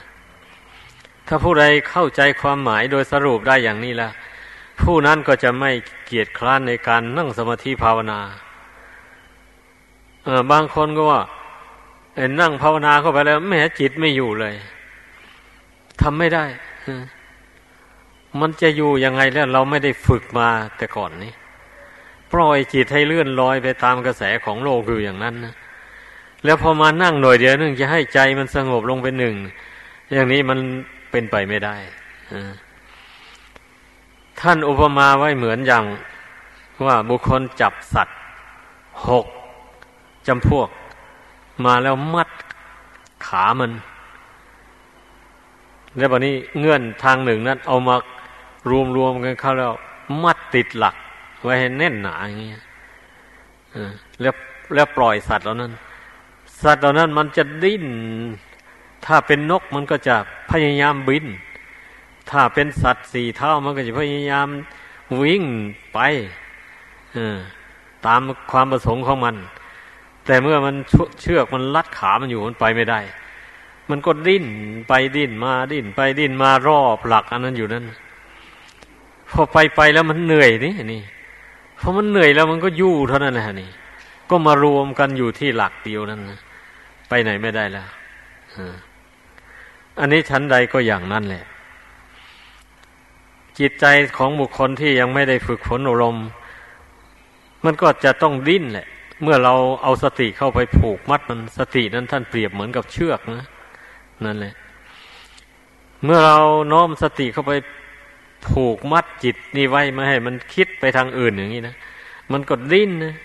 [1.29, 4.13] ถ้าผู้ใดเข้าใจความหมายโดยสรุปได้อย่างนี้แล้ว
[4.83, 5.71] ผู้นั้นก็จะไม่
[6.07, 8.21] เกียจคร้านในการนั่งสมาธิภาวนา
[10.53, 11.23] บางคนก็ว่า
[12.41, 14.55] นั่งภาวนาเข้าไปแล้วแม้จิตไม่อยู่เลย
[16.01, 16.45] ทำไม่ได้
[18.41, 21.33] มันจะอยู่ยังไงแล้วเราไม่ได้ฝึกมาแต่ก่อนนี้
[22.33, 25.55] ปล่อยจิตให้เลื่อนลอยไปตามกระแสของโลกอยู่อย่างนั้นนะ
[26.45, 29.35] แล้วพอมานั่งหน่อยเดียวนึงจะให้ใจมันสงบลงเป็นหนึ่ง
[30.13, 30.59] อย่างนี้มัน
[31.11, 31.77] เป็นไปไม่ได้
[34.41, 35.85] ท่านอุปมาไว้เหมือนอย่าง
[36.87, 38.19] ว่าบุคคลจับสัตว์
[39.09, 39.27] หก
[40.27, 40.69] จำพวก
[41.65, 42.29] มาแล้วมัด
[43.27, 43.73] ขามัน
[45.97, 47.97] แล้ววันนี้เงื่อนทางหนึ่งนั้น เอามา
[48.97, 49.73] รวมๆกันเข้าแล้ว
[50.25, 50.95] มัดติดหลัก
[51.43, 52.65] ไว้ให้แน่นหนาอย่างเงี้ย
[54.21, 54.35] แล้ว
[54.75, 55.73] แล้วปล่อยสัตว์เหล่านั้น
[56.65, 57.87] สัตว์เหล่านั้นมันจะดิ้น
[59.07, 60.17] ถ้าเป็นนกมันก็จะ
[60.51, 61.25] พยายามบิน
[62.31, 64.49] ถ้าเป็นสัตว์สี่เท่ามันก็จะพยายาม
[65.23, 65.43] วิ่ง
[65.95, 65.99] ไป
[68.07, 69.35] ตามความประสงค์ของมัน
[70.27, 70.75] แต่เมื่อมัน
[71.21, 73.01] เชือกมันลัดขามันอยู่มันไปไม่ได้
[73.91, 74.47] มันก็ดิ้น
[74.89, 77.85] ไปดิ้นมาดิ้นไปดิ้นมารอบหลักอันนั้นอยู่นั่น
[79.31, 81.03] พอไปไปแล้วมันเหนื่อยนี่นี่
[81.81, 83.71] พอมันเหนื่อยแล้วมันก็ยู่เท่านั้นแหละนี่
[84.31, 86.39] ก็มารวมกันอยู่ที่หลักเดียวนั้นนะ
[87.15, 87.89] ไปไหนไม่ได้แล้ว
[90.01, 91.45] อันนี้ชั้นใดก็อย่างนั้นแหละ
[93.59, 96.27] จิตใจของบุคคลที่ยังไม่ได้ฝึกฝนอารมณ์
[97.65, 98.87] มันก็จะต้องดิ้นแหละ
[99.23, 103.47] เมื่อเราเอาสติเข้าไปผูกมัดมันสตินั้นท่านเปรียบเหมือนกับเชือกนะ
[104.25, 104.55] นั่นแหละ
[106.05, 106.39] เมื่อเรา
[106.73, 107.53] น้อมสติเข้าไป
[108.49, 111.75] ผูกมัดจิตนี่ไว้ไม่ให้ มันคิดไปทางอื่นอย่างนี้นะ
[112.33, 113.17] มันก็ดิ้นนะ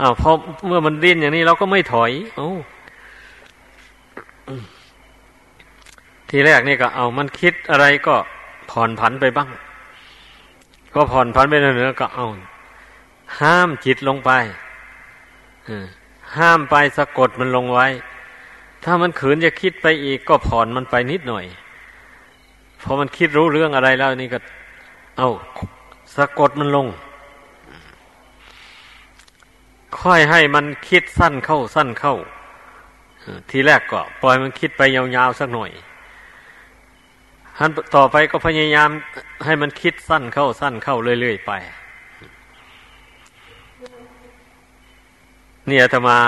[0.00, 0.30] อ้าวพอ
[0.66, 2.50] เมื่อมันดิ้นอย่างนี้เราก็ไม่ถอย โอ้
[6.30, 8.14] ทีแรกนี่ก็เอามันคิดอะไรก็
[8.70, 9.48] ผ่อนผันไปบ้าง
[10.94, 12.26] ก็ผ่อนผันไปเนื้อก็เอา
[13.40, 14.30] ห้ามจิตลงไป
[16.36, 17.86] ห้ามไปสะกดมันลงไว้
[18.84, 21.44] ถ้ามันขืนจะคิดไปอีก ก็ผ่อนมันไปนิดหน่อย
[22.82, 24.38] พอมันคิดรู้เรื่องอะไรแล้วนี่ก็
[25.18, 25.28] เอา
[26.16, 26.86] สะกดมันลง
[30.00, 32.14] ค่อยให้มันคิดสั้นเข้าสั้นเข้า
[33.50, 35.70] ทีแรกก็ปล่อยมันคิดไปยาวๆสักหน่อย
[37.58, 38.90] ทันต่อไปก็พยายาม
[39.44, 41.52] ให้มันคิดสั้นเข้าสั้นเข้าเรื่อยๆไป
[45.68, 46.18] เนี่ยธรมา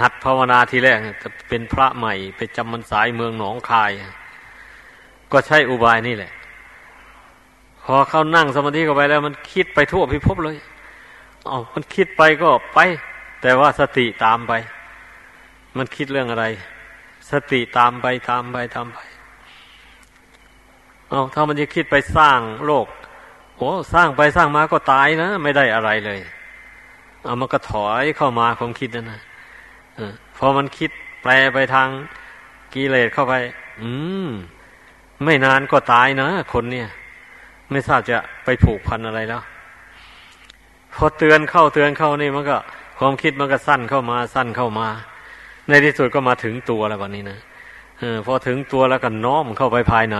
[0.00, 3.90] หัดภาวนาทีแรกจะเป็นพระใหม่ไปจำมันสายเมืองหนองคาย
[5.32, 6.32] ก็ใช้อุบายนี่แหละ
[7.84, 10.56] พอเขานั่งสมาธิเข้าไปแล้วมันคิดไปทั่วพิภพเลย
[11.48, 12.78] อ๋อมันคิดไปก็ไป
[13.42, 14.52] แต่ว่าสติตามไป
[15.76, 16.46] มันคิดเรื่องอะไร
[17.30, 18.98] สติตามไปตามไปตามไป
[21.08, 22.86] เอาถ้ามันจะคิดไปสร้างโลก
[23.56, 26.20] โอ้สร้างไปสร้างมาก็ตายนะ ไม่ได้อะไรเลย
[27.24, 29.20] เอามันก็ถอยเข้ามาความคิดนั่นนะ
[30.36, 30.90] พอมันคิด
[31.22, 31.88] แปลไปทาง
[32.74, 33.34] กิเลสเข้าไป
[33.80, 33.90] อื
[34.26, 34.28] ม
[35.24, 36.88] ไม่นานก็ตายนะ คนเนี่ย
[37.70, 39.42] ไม่ทราบจะไปผูกพันอะไรแล้ว
[40.94, 42.56] พอเตือนเข้าเตือนเข้านี่มันก็
[42.98, 44.88] ความคิดมันก็สั้นเข้ามาสั้นเข้ามา
[45.68, 47.38] ในที่สุดก็มาถึงตัวแล้ววันนี้นะ
[48.02, 50.18] ออพอถึงตัวแล้วก็น้อมเข้าไปภายใน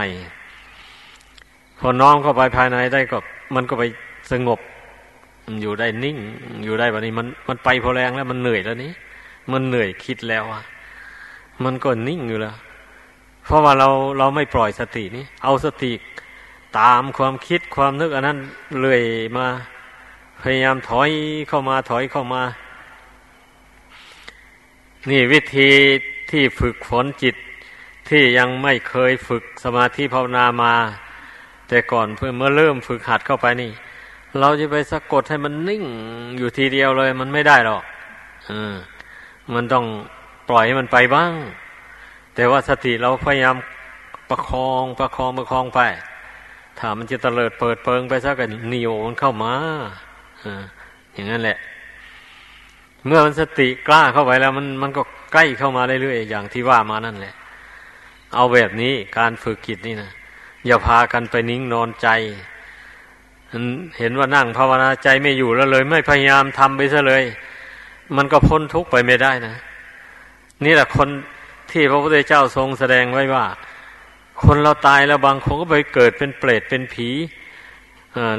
[1.80, 3.18] พอน้อมเข้าไปภายในได้ก็
[3.54, 3.82] มันก็ไป
[4.32, 4.61] สงบ
[5.62, 6.16] อยู่ได้นิ่ง
[6.64, 8.92] อยู่ได้แบบนี้ มันมันไปพอแรงแล้วมันเหนื่อยแล้วนี้
[9.52, 10.62] มันเหนื่อยคิดแล้วอะ
[11.64, 12.56] มันก็นิ่งอยู่แล้ว
[13.44, 15.92] เพราะว่าเราเราไม่ปล่อยสตินี้เอาสติ
[16.78, 18.38] ตามความคิดความนึกอันนั้น
[18.80, 19.02] เลย
[19.37, 19.46] มา
[20.42, 21.11] พยายามถอย
[21.48, 22.42] เข้ามาถอยเข้ามา
[25.11, 25.70] นี่วิธี
[26.31, 27.37] ที่ฝึกฝนจิต
[28.09, 30.74] ที่ยังไม่เคยฝึกสมาธิภาวนามา
[31.68, 33.70] แต่ก่อนเพื่อเมื่อเริ่มฝึกหัดเข้าไปนี่
[34.40, 35.85] เราจะไปสะกดให้มันนิ่ง
[36.38, 37.83] อยู่ทีเดียวเลย มันไม่ได้หรอก
[38.50, 38.52] อ
[39.55, 39.85] มันต้อง
[40.48, 41.33] ปล่อยให้มันไปบ้าง
[42.35, 43.57] แต่ว่าสติเราพยายาม
[44.31, 45.81] ประคองประคองประคองไป
[46.78, 49.55] ถ้ามันจะเตลิดเปิดเปิงไปซะกันนิโอมันเข้ามา
[51.12, 51.59] อย่างนั้นแหละ
[53.07, 55.02] เมื่อมันสติกล้าเข้าไปแล้วมันมันก็
[55.33, 57.35] ใกล้เข้ามาเรื่อยๆอย่างที่ว่ามานั่นแหละ
[58.35, 60.11] เอาแบบนี้การฝึกกิจนี่นะ
[60.66, 62.09] อย่าพากันไปนิ่งนอนใจ
[63.98, 67.24] เห็นว่านั่งภาวนาใจไม่อยู่แล้วเลย ไม่พยายามทำไปซะเลย
[68.16, 69.55] มันก็พ้นทุกข์ไปไม่ได้นะ
[70.64, 71.09] นี่แหละคน
[71.70, 73.44] ที่พระพุทธเจ้าทรงแสดงไว้ว่า
[74.42, 77.09] คนเราตายแล้วบางคนก็ไปเกิดเป็นเปรตเป็นผี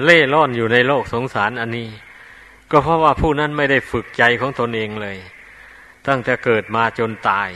[0.03, 1.89] เล่ร่อนอยู่ในโลกสงสารอันนี้
[2.71, 5.17] ก็เพราะว่าผู้นั้นไม่ได้ฝึกใจของตนเองเลย
[6.07, 7.49] ตั้งแต่เกิดมาจนตาย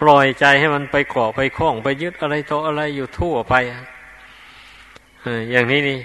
[0.00, 3.54] ปล่อยใจให้มันไปเกาะไปคล้องไปยึดอะไรต่ออะไรอยู่ทั่วไป
[5.52, 6.00] อย่างนี้นี่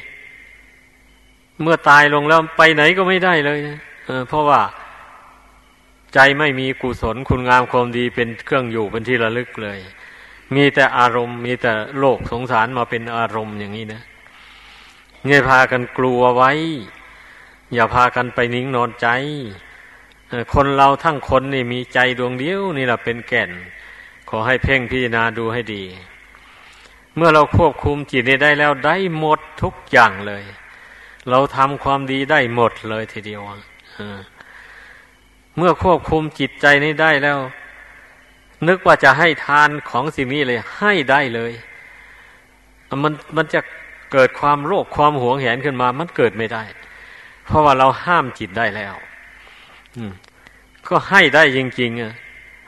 [1.62, 3.78] เมื่อตายลงแล้วไปไหนก็ไม่ได้เลยนะ
[4.30, 4.62] เพราะว่า
[6.13, 9.80] ใจไม่มีกุศลคุณงามความดีเป็นเครื่องอยู่เป็นที่ระลึกเลย
[10.56, 14.02] มีแต่อารมณ์ มีแต่โลกสงสารมาเป็นอารมณ์อย่างนี้นะ
[15.25, 16.51] เงยพากันกลัวไว้
[17.73, 19.07] อย่าพากันไปนิ่งนอนใจ
[20.53, 23.51] คนเราทั้งคนนี่มีใจดวงเดียวนี่แหละเป็นแก่น
[24.29, 25.84] ขอให้เพ่งพิจารณาดูให้ดี
[27.15, 30.43] เมื่อเราควบคุมจิตนี้ได้แล้วได้หมดทุกอย่างเลย
[31.29, 33.41] เราทำความดีได้หมดเลยทีเดียว
[35.57, 37.39] เมื่อควบคุมจิตใจนี้ได้แล้ว
[38.67, 41.51] นึกว่าจะให้ทานของสิ่งนี้เลย ให้ได้เลย
[43.03, 43.60] มันมันจะ
[44.12, 46.63] เกิดความโลภความหวงแหนขึ้นมา มันเกิดไม่ได้
[47.45, 48.95] เพราะว่าเราห้ามจิตได้แล้ว
[49.97, 50.13] อืม
[50.88, 52.13] ก็ให้ได้จริงๆอะ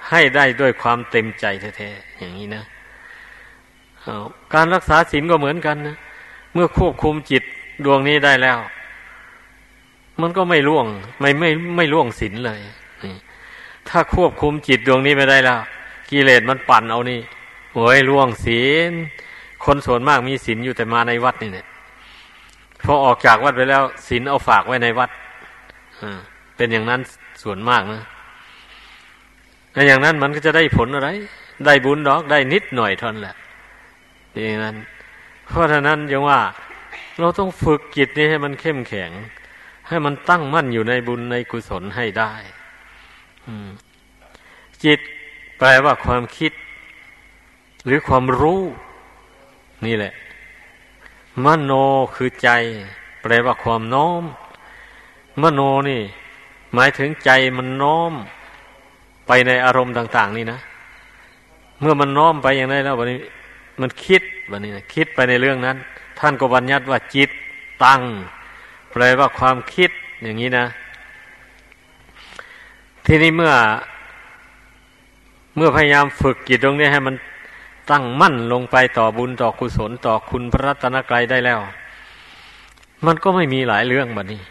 [0.09, 1.45] ให้ได้ด้วยความเต็มใจ
[1.77, 2.63] แท้ๆอย่างนี้นะ
[4.53, 5.97] การรักษาศีลก็เหมือนกันนะ
[6.53, 7.43] เมื่อควบคุมจิต
[7.85, 8.59] ดวงนี้ได้แล้ว
[10.21, 10.85] มันก็ไม่ล่วง
[11.19, 12.59] ไม่ไม่ไม่ล่วงศีลเลย
[13.89, 15.59] ถ้าควบคุมจิตดวงนี้ไม่ได้แล้ว
[16.09, 17.19] กิเลสมันปั่นเอานี่
[17.73, 18.93] โอ้ยล่วงศีล
[19.65, 21.67] คนส่วนมากมีศีลอยู่แต่มาในวัดนี่เนี่ย
[22.83, 25.09] พอออกจากวัดไปแล้วศีลเอาฝากไว้ในวัด
[26.55, 27.01] เป็นอย่างนั้น
[27.43, 28.03] ส่วนมากนะ
[29.73, 31.09] ในอย่างนั้นมันก็จะได้ผลอะไร
[31.65, 33.35] ได้บุญดอกได้นิดหน่อยทนแหละ
[34.31, 34.75] อย่างนั้น
[35.47, 36.39] เพราะฉะนั้นยังว่า
[37.19, 39.11] เราต้องฝึกจิตนี้ให้มันเข้มแข็ง
[39.87, 42.33] ให้มันตั้งมั่นอยู่ในบุญในกุศลให้ได้
[44.83, 44.99] จิต
[45.57, 46.51] แปลว่าความคิด
[47.85, 48.61] หรือความรู้
[49.87, 50.13] นี่แหละ
[51.45, 51.71] มโน
[52.15, 52.49] คือใจ
[53.21, 54.23] แปลว่าความน้อม
[55.41, 56.01] มโนนี่
[56.73, 58.13] หมายถึงใจมันน้อม
[59.27, 60.59] ไปในอารมณ์ต่าง ๆ นี่นะ
[61.79, 63.19] เมื่อมันน้อมไปอย่างไรแล้ววันนี้
[63.81, 65.77] มันคิดวันนี้นะคิดไปในเรื่องนั้น
[66.19, 67.29] ท่านก็บัญญัติว่าจิต
[67.83, 68.01] ตั้ง
[68.91, 69.89] แปลว่าความคิด
[70.23, 70.65] อย่างนี้นะ
[73.05, 73.53] ทีนี้เมื่อ
[75.55, 77.15] เมื่อพยายามฝึกจิตตรงนี้ให้มัน
[77.91, 81.59] ตั้งมั่นลงไปต่อบุญต่อกุศลต่อคุณพระรัตนกรัยได้แล้ว
[83.05, 84.41] มันก็ไม่มีหลายเรื่องแบบนี้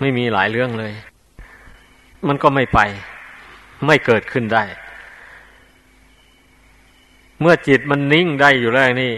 [0.00, 0.92] ไม่มีหลายเรื่องเลย
[2.26, 2.80] มันก็ไม่ไป
[3.86, 4.64] ไม่เกิดขึ้นได้
[7.40, 9.12] เมื่อจิตมันนิ่งได้อยู่แล้วนี่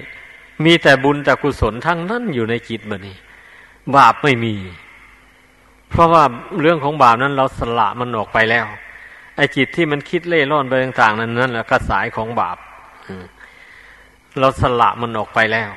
[0.65, 3.17] มีแต่บุญแต่กุศลทั้งนั้นอยู่ในจิตมันนี่
[3.97, 4.55] บาปไม่มี
[5.91, 6.25] เพราะว่า
[6.61, 8.67] เรื่องของบาปนั้นเราสละมันออกไปแล้ว
[9.37, 12.59] ไอ้จิตที่มันคิดเล่ร่อนไปต่าง ๆ นั้นนั่นแหละกระสายของบาป
[14.39, 15.71] เราสละมันออกไปแล้ว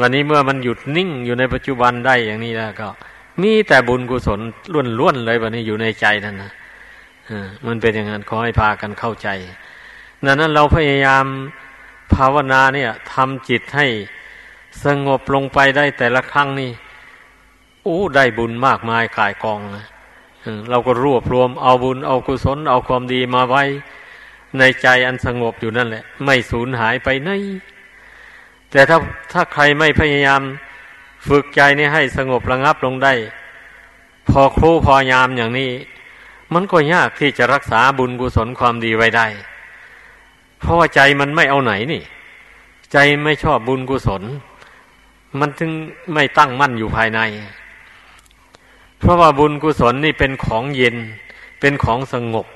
[0.00, 2.88] วันนี้เมื่อมันหยุดนิ่งอยู่ในปัจจุบันได้อย่างนี้แล้วก็
[3.42, 4.40] มีแต่บุญกุศล
[4.98, 6.52] ล้วนๆเลยวันนี้อยู่ในใจนั่นนะ
[7.66, 9.28] มันเป็นอย่างนั้นขอให้พากันเข้าใจ
[10.24, 11.24] ดังนั้นเราพยายาม
[12.14, 13.86] ภาวนาเนี่ยทำจิตให้
[14.84, 16.70] สงบลงไปได้แต่ละครั้งนี่
[17.86, 19.86] อู้ได้บุญมากมายกายกองนะ
[20.70, 23.64] เราก็รวบรวมเอาบุญเอากุศลเอาความดีมาไว้
[24.58, 27.30] ในใจอันสงบอยู่นั่นแหละ ไม่สูญหายไปไหน
[28.70, 28.98] แต่ถ้า
[29.32, 30.42] ถ้าใครไม่พยายาม
[31.28, 33.12] ฝึกใจนี่ให้สงบระงับลงได้
[34.28, 35.70] พอครูพอยามอย่างนี้
[36.54, 39.26] มันก็ยากที่จะรักษาบุญกุศลความดีไว้ได้
[40.58, 42.02] เพราะว่าใจมันไม่เอาไหนนี่
[42.92, 44.22] ใจไม่ชอบบุญกุศล
[45.40, 45.72] มันถึง
[46.12, 47.20] ไม่ตั้งมั่นอยู่ภายใน
[48.98, 50.96] เพราะว่าบุญกุศลนี่เป็นของเย็น
[51.60, 52.46] เป็นของสงบ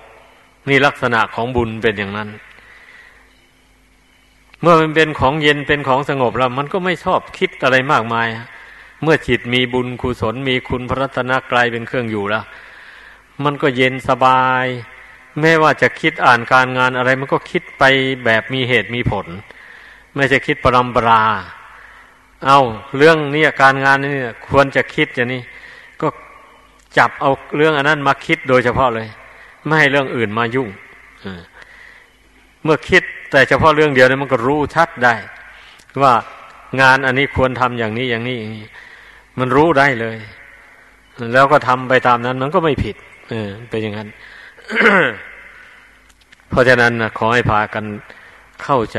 [0.69, 2.29] นี่ลักษณะของบุญเป็นอย่างนั้น
[4.61, 8.29] เมื่อมันเป็นของเย็นเป็นของสงบแล้ว มันก็ไม่ชอบคิดอะไรมากมาย
[9.03, 12.45] เมื่อจิตมีบุญกุศลมีคุณพระรัตนกรายเป็นเครื่องอยู่แล้ว
[13.45, 14.67] มันก็เย็นสบาย
[15.41, 17.83] แม้ว่าจะคิดอ่านการงานอะไร มันก็คิดไป
[18.25, 19.27] แบบมีเหตุมีผล
[20.15, 21.23] ไม่จะคิดปรำปรา
[22.47, 22.61] เอา
[22.97, 24.13] เรื่องนี้การงานนี่
[24.49, 25.43] ควรจะคิดอย่างนี้
[26.01, 26.09] ก็
[26.99, 29.09] จับเอาเรื่องอันนั้นมาคิดโดยเฉพาะเลย
[29.67, 30.69] ไม่ให้เรื่องอื่นมายุ่ง
[32.65, 35.15] เมื่อคิดแต่เฉพาะเรื่องเดียวเนี่ยมันก็รู้ชัดได้
[36.03, 36.13] ว่า
[36.81, 38.67] งานอันนี้ควรทำอย่างนี้อย่างนี้อย่างนี้
[39.39, 40.17] มันรู้ได้เลย
[41.33, 42.97] แล้วก็ทำไปตามนั้นมันก็ไม่ผิด
[43.31, 44.09] เออเป็นอย่างนั้น
[46.49, 47.85] เพราะฉะนั้นนะขอให้พากัน
[48.63, 48.99] เข้าใจ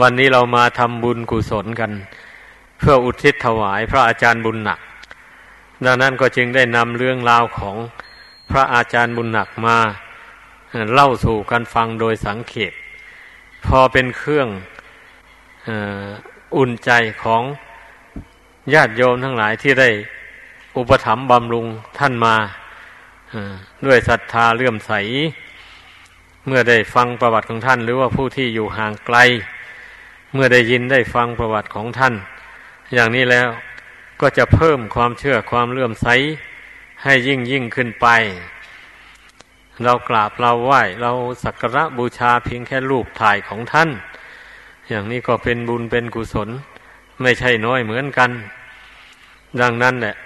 [0.00, 1.90] วันนี้เรามาทำบุญกุศลกัน
[2.78, 4.80] เพื่ออุทิศถวายพระอาจารย์บุญหนัก
[5.84, 7.76] ดังนั้นก็จึงได้นำเรื่องราวของ
[8.50, 9.76] พระอาจารย์บุญหนักมา
[10.94, 12.72] เล่าสู่กันฟังโดยสังเขต
[13.66, 14.48] พอเป็นเครื่อง
[16.56, 16.90] อุ่นใจ
[17.22, 17.42] ของ
[18.74, 19.90] ญาติโยมทั้งหลายที่ได้
[20.76, 21.66] อุปถัมภ์บำรุง
[21.98, 22.36] ท่านมา
[23.86, 24.92] ด้วยศรัทธาเลื่อมใส
[26.46, 29.18] เมื่อได้ฟังประวัติของท่าน หรือว่าผู้ที่อยู่ห่างไกล
[30.32, 32.14] เมื่อได้ยินได้ฟังประวัติของท่าน
[32.94, 33.48] อย่างนี้แล้ว
[34.20, 36.08] ก็จะเพิ่มความเชื่อความเลื่อมใส
[37.02, 38.06] ให้ยิ่งยิ่งขึ้นไป
[39.84, 41.10] เรากราบเราไหว้ เรา
[41.44, 43.90] สักการะบูชาเพียงแค่รูปถ่ายของท่าน
[44.88, 46.48] อย่างนี้ก็เป็นบุญเป็นกุศล
[47.22, 48.30] ไม่ใช่น้อยเหมือนกัน
[49.60, 50.16] ดังนั้นแหละ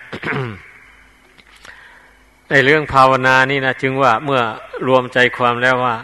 [2.51, 4.41] ในเรื่องภาวนานี่นะจึงว่าเมื่อ
[4.89, 5.97] รวมใจความแล้วว่า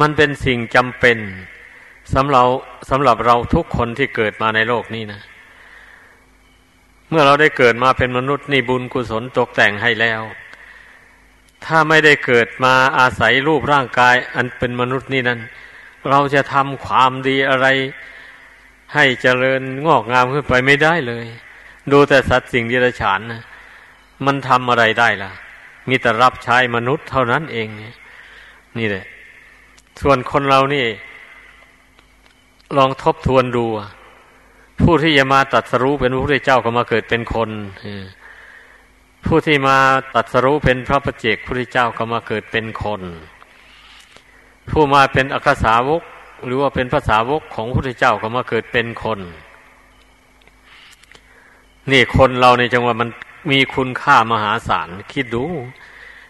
[0.00, 1.18] มันเป็นสิ่งจำเป็น
[2.14, 2.46] สำหรับ
[2.90, 5.20] สำหรับเราทุกคนที่เกิดมาในโลกนี้นะ
[7.12, 10.20] มื่อเราได้เกิดมาเป็นมนุษย์นี่บุญกุศลตกแต่งให้แล้ว
[11.64, 15.40] ถ้าไม่ได้เกิดมาอาศัยรูปร่างกาย อันเป็นมนุษย์นี่นั้น
[16.10, 17.66] เราจะทำความดีอะไร
[18.94, 21.26] ให้เจริญงอกงามขึ้นไปไม่ได้เลย
[21.92, 23.42] ดูแต่สัตว์สิ่งเดรัจฉานนะ
[24.26, 25.30] มันทำอะไรได้ล่ะ
[25.88, 27.68] มีแต่รับใช้มนุษย์เท่านั้นเอง
[28.78, 29.04] นี่แหละ
[30.02, 30.86] ส่วนคนเรานี่
[32.76, 33.66] ลองทบทวนดู
[34.82, 37.50] ผู้ที่จะมาตัดสรู้เป็นพระพุทธเจ้าก็มาเกิดเป็นคน
[39.26, 39.76] ผู้ที่มา
[40.14, 43.02] ตัดสรู้เป็นพระประเจกพระพุทธเจ้าก็มาเกิดเป็นคน
[44.70, 46.02] ผู้มาเป็นอักษาวก
[46.44, 49.20] หรือว่าเป็นภาษาวกของพระพุทธเจ้าก็มาเกิดเป็นคน
[51.90, 53.10] นี่คนเราในจังหวะมัน
[53.50, 55.44] มีคุณค่ามหาศาลคิดดู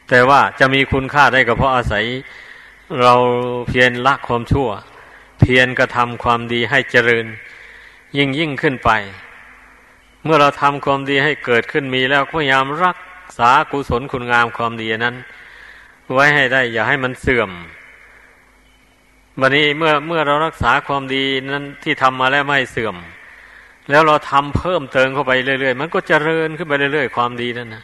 [0.09, 2.05] แต่ว่าจะมีคุณค่าได้ก็เพราะอาศัย
[3.03, 3.15] เรา
[3.69, 4.69] เพียรละความชั่ว
[5.41, 7.27] เพียรกระทำความดีให้เจริญ
[8.17, 8.91] ยิ่งยิ่งขึ้นไป
[10.25, 12.99] เมื่อเราทำความดีให้เกิดขึ้นมีแล้วพยายามรัก
[13.39, 15.17] ษากุศลคุณงามความดีนั้น
[16.13, 17.51] ไว้ให้ได้อย่าให้มันเสื่อม
[19.41, 22.97] วันนี้เมื่อเมื่อเรารักษาความดีนั้นที่ทำมาแล้วไม่เสื่อม
[23.91, 27.83] แล้วเราทำเพิ่มเติมเข้าไปเรื่อยๆ มันก็เจริญขึ้นไปเรื่อยๆ ความดีนั่นนะ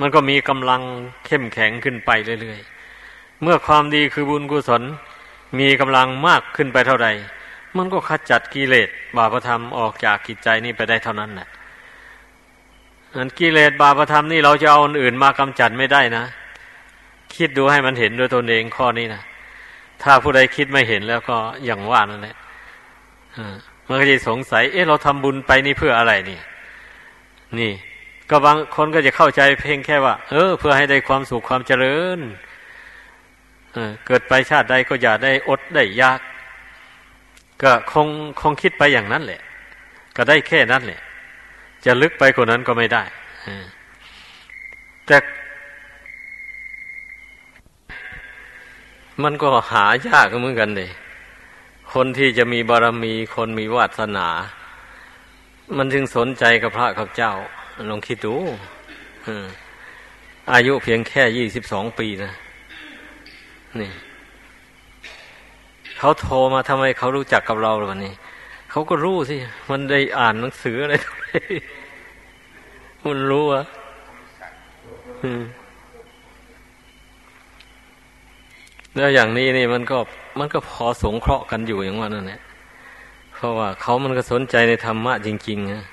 [0.00, 0.82] มันก็มีกำลัง
[1.26, 2.10] เข้มแข็งขึ้นไป
[2.42, 4.82] เรื่อยๆ เมื่อความดีคือบุญกุศล
[5.58, 7.08] มีกำลังมากขึ้นไปเท่าใด
[7.76, 11.48] มันก็ขจัดกิเลสบาปธรรมออกจากกิจใจนี่ไปได้เท่านั้นแหละ
[13.16, 16.24] อันกิเลสบาปธรรมนี่เราจะเอาอนอื่นมากำจัดไม่ได้นะ
[17.36, 19.22] คิดดูให้มันเห็นด้วยตนเองข้อนี้นะ
[20.02, 22.36] ถ้าผู้ใดคิดไม่เห็นแล้วก็อย่างว่านั่นแหละ
[23.88, 26.38] มันก็จะสงสัย เอ๊ะเราทำบุญไปนี่เพื่ออะไรนี่
[27.58, 27.72] นี่
[28.30, 32.18] ก็บางคนก็จะเข้าใจเพียงแค่ว่า เออ เพื่อให้ได้ความสุขความเจริญ
[33.72, 36.20] เเกิดไปชาติใดก็อย่าได้อดได้ยาก
[37.62, 38.08] ก็คง
[38.40, 39.40] คงคิดไปอย่างนั้นแหละ
[40.16, 41.00] ก็ได้แค่นั้นแหละ
[41.84, 43.02] จะลึกไปกว่านั้นก็ไม่ได้
[45.06, 45.16] แต่
[49.22, 50.90] มันก็หายากเหมือนกันเลย
[51.92, 54.28] คนที่จะมีบารมีคนมีวาสนา
[55.76, 57.32] มันจึงสนใจกับพระกับเจ้า
[57.90, 58.34] ลองคิดดู
[60.52, 62.32] อายุเพียงแค่ยี่สิบสองปีนะ
[63.80, 63.90] นี่
[66.02, 68.14] เขาโทรมาทำไมเขารู้จักกับเราวันนี้
[68.70, 69.36] เขาก็รู้สิ
[69.70, 70.94] มันได้อ่านหนังสืออะไร
[73.04, 73.64] มันรู้อะ
[78.96, 79.98] แล้วอย่างนี้นี่มันก็
[80.38, 82.40] มันก็พอสงเคราะห์กันอยู่อย่างว่านั่นแหละ
[83.34, 85.84] เพราะว่าเขามันก็สนใจในธรรมะจริงๆนะ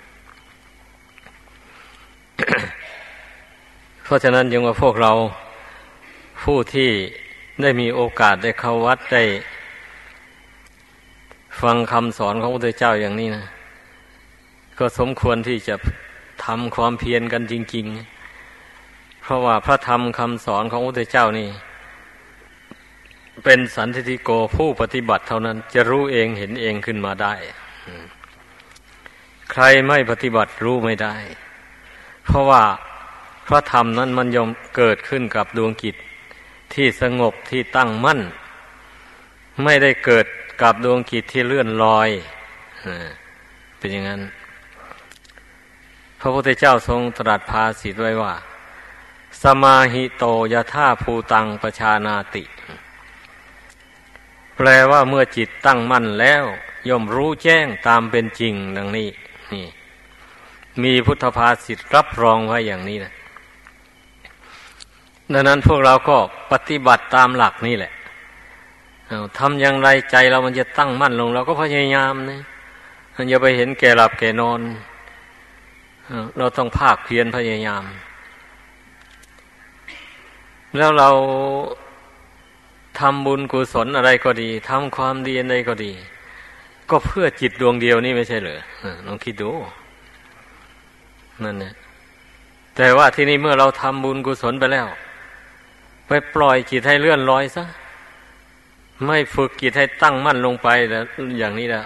[4.04, 5.12] เพราะฉะนั้นยังว่าพวกเรา
[6.44, 6.90] ผู้ที่
[7.62, 9.24] ได้มีโอกาสได้เข้าวัดได้
[11.62, 13.46] ฟังคำสอนของพระพุทธเจ้าอย่างนี้นะ
[14.80, 15.76] ก็สมควรที่จะ
[16.46, 17.86] ทำความเพียรกันจริง
[18.54, 21.50] ๆ เพราะว่าพระธรรมคำสอนของพระพุทธเจ้านี่
[23.44, 27.34] เป็นสันติโกผู้ปฏิบัติเท่านั้นจะรู้เองเห็นเองขึ้นมาได้
[29.52, 31.16] ใครไม่ปฏิบัติรู้ไม่ได้
[32.26, 32.64] เพราะว่า
[33.48, 35.96] พระธรรมนั้นมันยอมเกิดขึ้นกับดวงกิจ
[36.74, 38.20] ที่สงบที่ตั้งมั่น
[39.64, 40.26] ไม่ได้เกิด
[40.62, 42.10] กับดวงกิจที่เลื่อนลอย
[43.78, 44.22] เป็นอย่างนั้น
[46.20, 48.34] พระพุทธเจ้าทรงตรัสภาสิทไว้ว่า
[49.42, 52.44] สมาหิโตยะท่าภูตังประชานาติ
[54.56, 56.44] แปลว่าเมื่อจิตตั้งมั่นแล้ว
[56.88, 59.10] ย่อมรู้แจ้งตามเป็นจริงดังนี้
[59.54, 59.66] นี่
[60.84, 63.14] มีพุทธภาษิตรับรองไว้อย่างนี้นะ
[65.34, 66.18] ดังนั้นพวกเราก็
[66.52, 67.92] ปฏิบัติตามหลักนี่แหละ
[69.38, 72.42] ทำอย่างไรใจเรามันจะตั้งมั่นลงเราก็พยายามนะ
[73.30, 74.60] อย่าไปเห็นแก่หลับแก่นอน
[76.38, 77.84] เราต้องภาคเพียรพยายาม
[80.78, 81.10] แล้วเรา
[83.00, 85.92] ทำบุญกุศลอะไรก็ดีทำความดีอะไรก็ดี
[86.90, 88.60] ก็เพื่อจิตดวงเดียวนี่ไม่ใช่เหรอ
[89.06, 89.52] ลองคิดดู
[91.44, 91.74] นั่นเนี่ย
[92.76, 94.88] แต่ว่าที่นี่เมื่อเราทำบุญกุศลไปแล้ว
[96.08, 97.64] ไปปล่อยจิตให้เลื่อนลอยซะ
[99.06, 101.04] ไม่ฝึกจิตให้ตั้งมั่นลงไปแล้ว
[101.40, 101.84] อย่างนี้ละ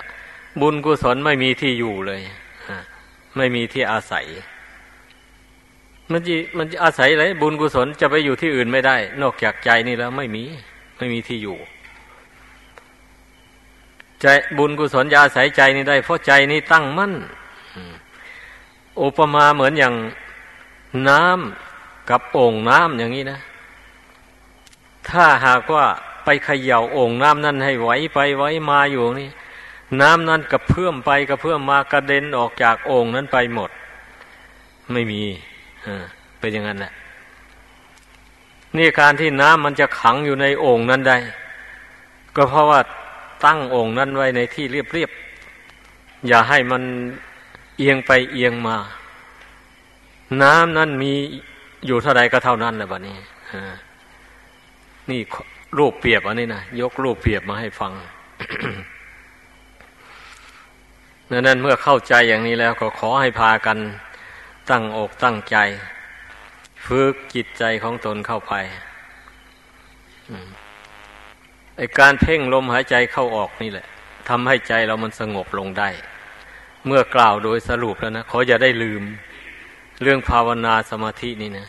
[0.61, 2.21] บุญกุศลไม่มีที่อยู่เลย
[3.37, 4.25] ไม่มีที่อาศัย
[6.11, 10.43] มันจะมันจะอาศัยอะไรบุญกุศลจะไปอยู่ที่อื่นไม่ได้ นอกจากใจนี่แล้ว ไม่มี
[10.97, 11.57] ไม่มีที่อยู่
[14.21, 14.25] ใจ
[14.57, 17.13] บุญกุศลจะอาศัยใจนี่ได้ เพราะใจนี่ตั้งมั่น
[19.01, 19.93] อุปมาเหมือนอย่าง
[21.09, 23.39] น้ำกับโอ่งน้ำอย่างนี้นะ
[25.09, 25.85] ถ้าหากว่า
[26.25, 29.29] ไปเขย่าโอ่งน้ำนั่นให้ไหวไปไหวมาอยู่นี่
[30.01, 33.69] น้ำนั้นกระเพื่อมไปกระเพื่อมมากระเด็นออกจากโอ่งนั้นไปหมด
[34.93, 35.21] ไม่มี
[36.39, 36.93] เป็นอย่างนั้นแหละ
[38.77, 41.17] นี่การที่น้ำมันจะขังอยู่ในโอ่งนั้นได้
[42.35, 42.79] ก็เพราะว่า
[43.45, 46.81] ตั้งโอ่งนั้นไว้ในที่เรียบๆอย่าให้มัน
[47.77, 48.75] เอียงไปเอียงมา
[50.41, 51.11] น้ำนั้นมี
[51.87, 53.15] อยู่เท่าใดก็เท่านั้นแหละบัดนี้
[55.09, 55.21] นี่
[55.77, 57.93] รูปเปรียบอันนี้นะยกรูปเปรียบมาให้ฟัง
[61.31, 63.77] ดังนั้นเมื่อเข้าใจอย่างนี้แล้วก็ขอให้พากัน
[64.69, 65.57] ตั้งอกตั้งใจ
[66.85, 68.53] ฝึกจิตใจของตนเข้าไป
[71.77, 73.87] ไอการเพ่งลมหายใจเข้าออกนี่แหละ
[74.29, 75.89] ทำให้ใจเรามันสงบลงได้
[76.85, 79.03] เมื่อกล่าวโดยสรุปแล้วนะขออย่าได้ลืม
[80.03, 81.67] เรื่องภาวนาสมาธินี่นะ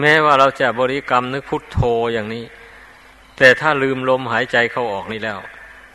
[0.00, 1.80] แม้ว่าเราจะบริกรรมนึกพุทโธ
[2.12, 2.44] อย่างนี้
[3.38, 5.38] แต่ถ้าลืมลมหายใจเข้าออกนี่แล้ว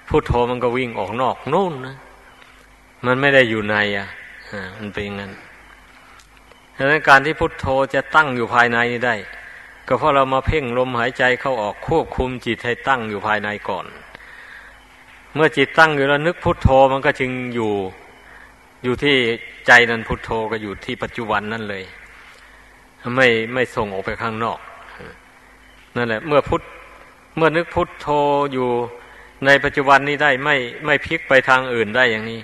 [0.07, 1.95] พุโทโธมันก็วิ่งออกนอกนู่นนะ
[3.05, 4.07] มันไม่ได้อยู่ในอะ
[4.77, 5.31] มันเป็นอย่างนั้น
[6.77, 9.15] ดังนั้นการที่พุทโธจะตั้งอยู่ภายในนี่ได้
[9.87, 13.85] ก็เพราะเรามาเพ่งลมหายใจเข้าออกควบคุมจิตให้ตั้งอยู่ภายในก่อน
[15.35, 17.73] เมื่อจิตตั้งอยู่แล้วนึกพุทโธมันก็จึงอยู่
[18.83, 19.15] อยู่ที่
[19.67, 21.83] ใจนั้นพุทโธก็อยู่ที่ปัจจุบันนั่นเลย
[23.15, 24.59] ไม่ไม่ส่งออกไปข้างนอก
[25.95, 26.61] นั่นแหละ เมื่อพุท
[27.35, 28.07] เมื่อนึกพุทโธ
[28.53, 28.69] อยู่
[29.45, 30.55] ในปัจจุบันนี้ได้ไม่
[30.85, 32.41] ไม่พลิกไปทางอื่นได้อย่างนี้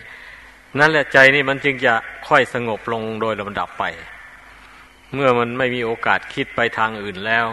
[0.80, 1.94] นั่นแหละใจนี่มันจึงจะ
[2.28, 3.84] ค่อยสงบลงโดยลำดับไป
[5.14, 7.46] เมื่อมันไม่มีโอกาสคิดไปทางอื่นแล้ว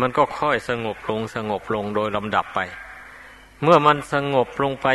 [0.00, 2.60] มันก็ค่อยสงบลงสงบลงโดยลำดับไป
[3.62, 4.88] เมื่อมันสงบลงไป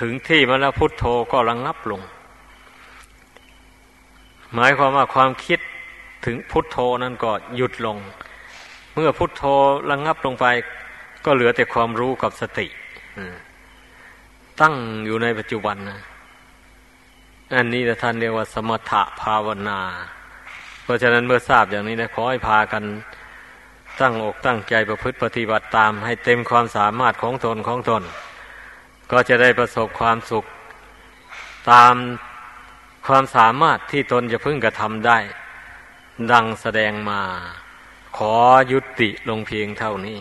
[0.00, 2.00] ถึงที่มันแล้วพุทโธก็ระงงับลง
[4.54, 5.60] หมายความว่าความคิด
[6.24, 7.96] ถึงพุทโธนั้นก็หยุดลง
[8.94, 9.42] เมื่อพุทโธ
[9.90, 10.46] ระงงับลงไป
[11.24, 12.66] ก็เหลือแต่ความรู้กับสติ
[14.60, 14.74] ตั้ง
[15.06, 16.00] อยู่ในปัจจุบันนะ
[17.54, 19.80] อันนี้ท่านเรียกว่า สมถภาวนา
[20.82, 22.84] เพราะฉะนั้นเมื่อทราบอย่างนี้นะขอให้พากัน
[24.00, 28.02] ตั้งอกตั้งใจประพฤติปฏิบัติตาม ให้เต็มความสามารถของตนของตน
[29.12, 30.44] ก็จะได้ประสบความสุข
[31.70, 31.94] ตาม
[33.06, 35.18] ความสามารถที่ตนจะพึ่งกระทำได้
[36.32, 37.20] ดังแสดงมา
[38.16, 38.34] ขอ
[38.72, 40.20] ยุติลงเพียงเท่านี้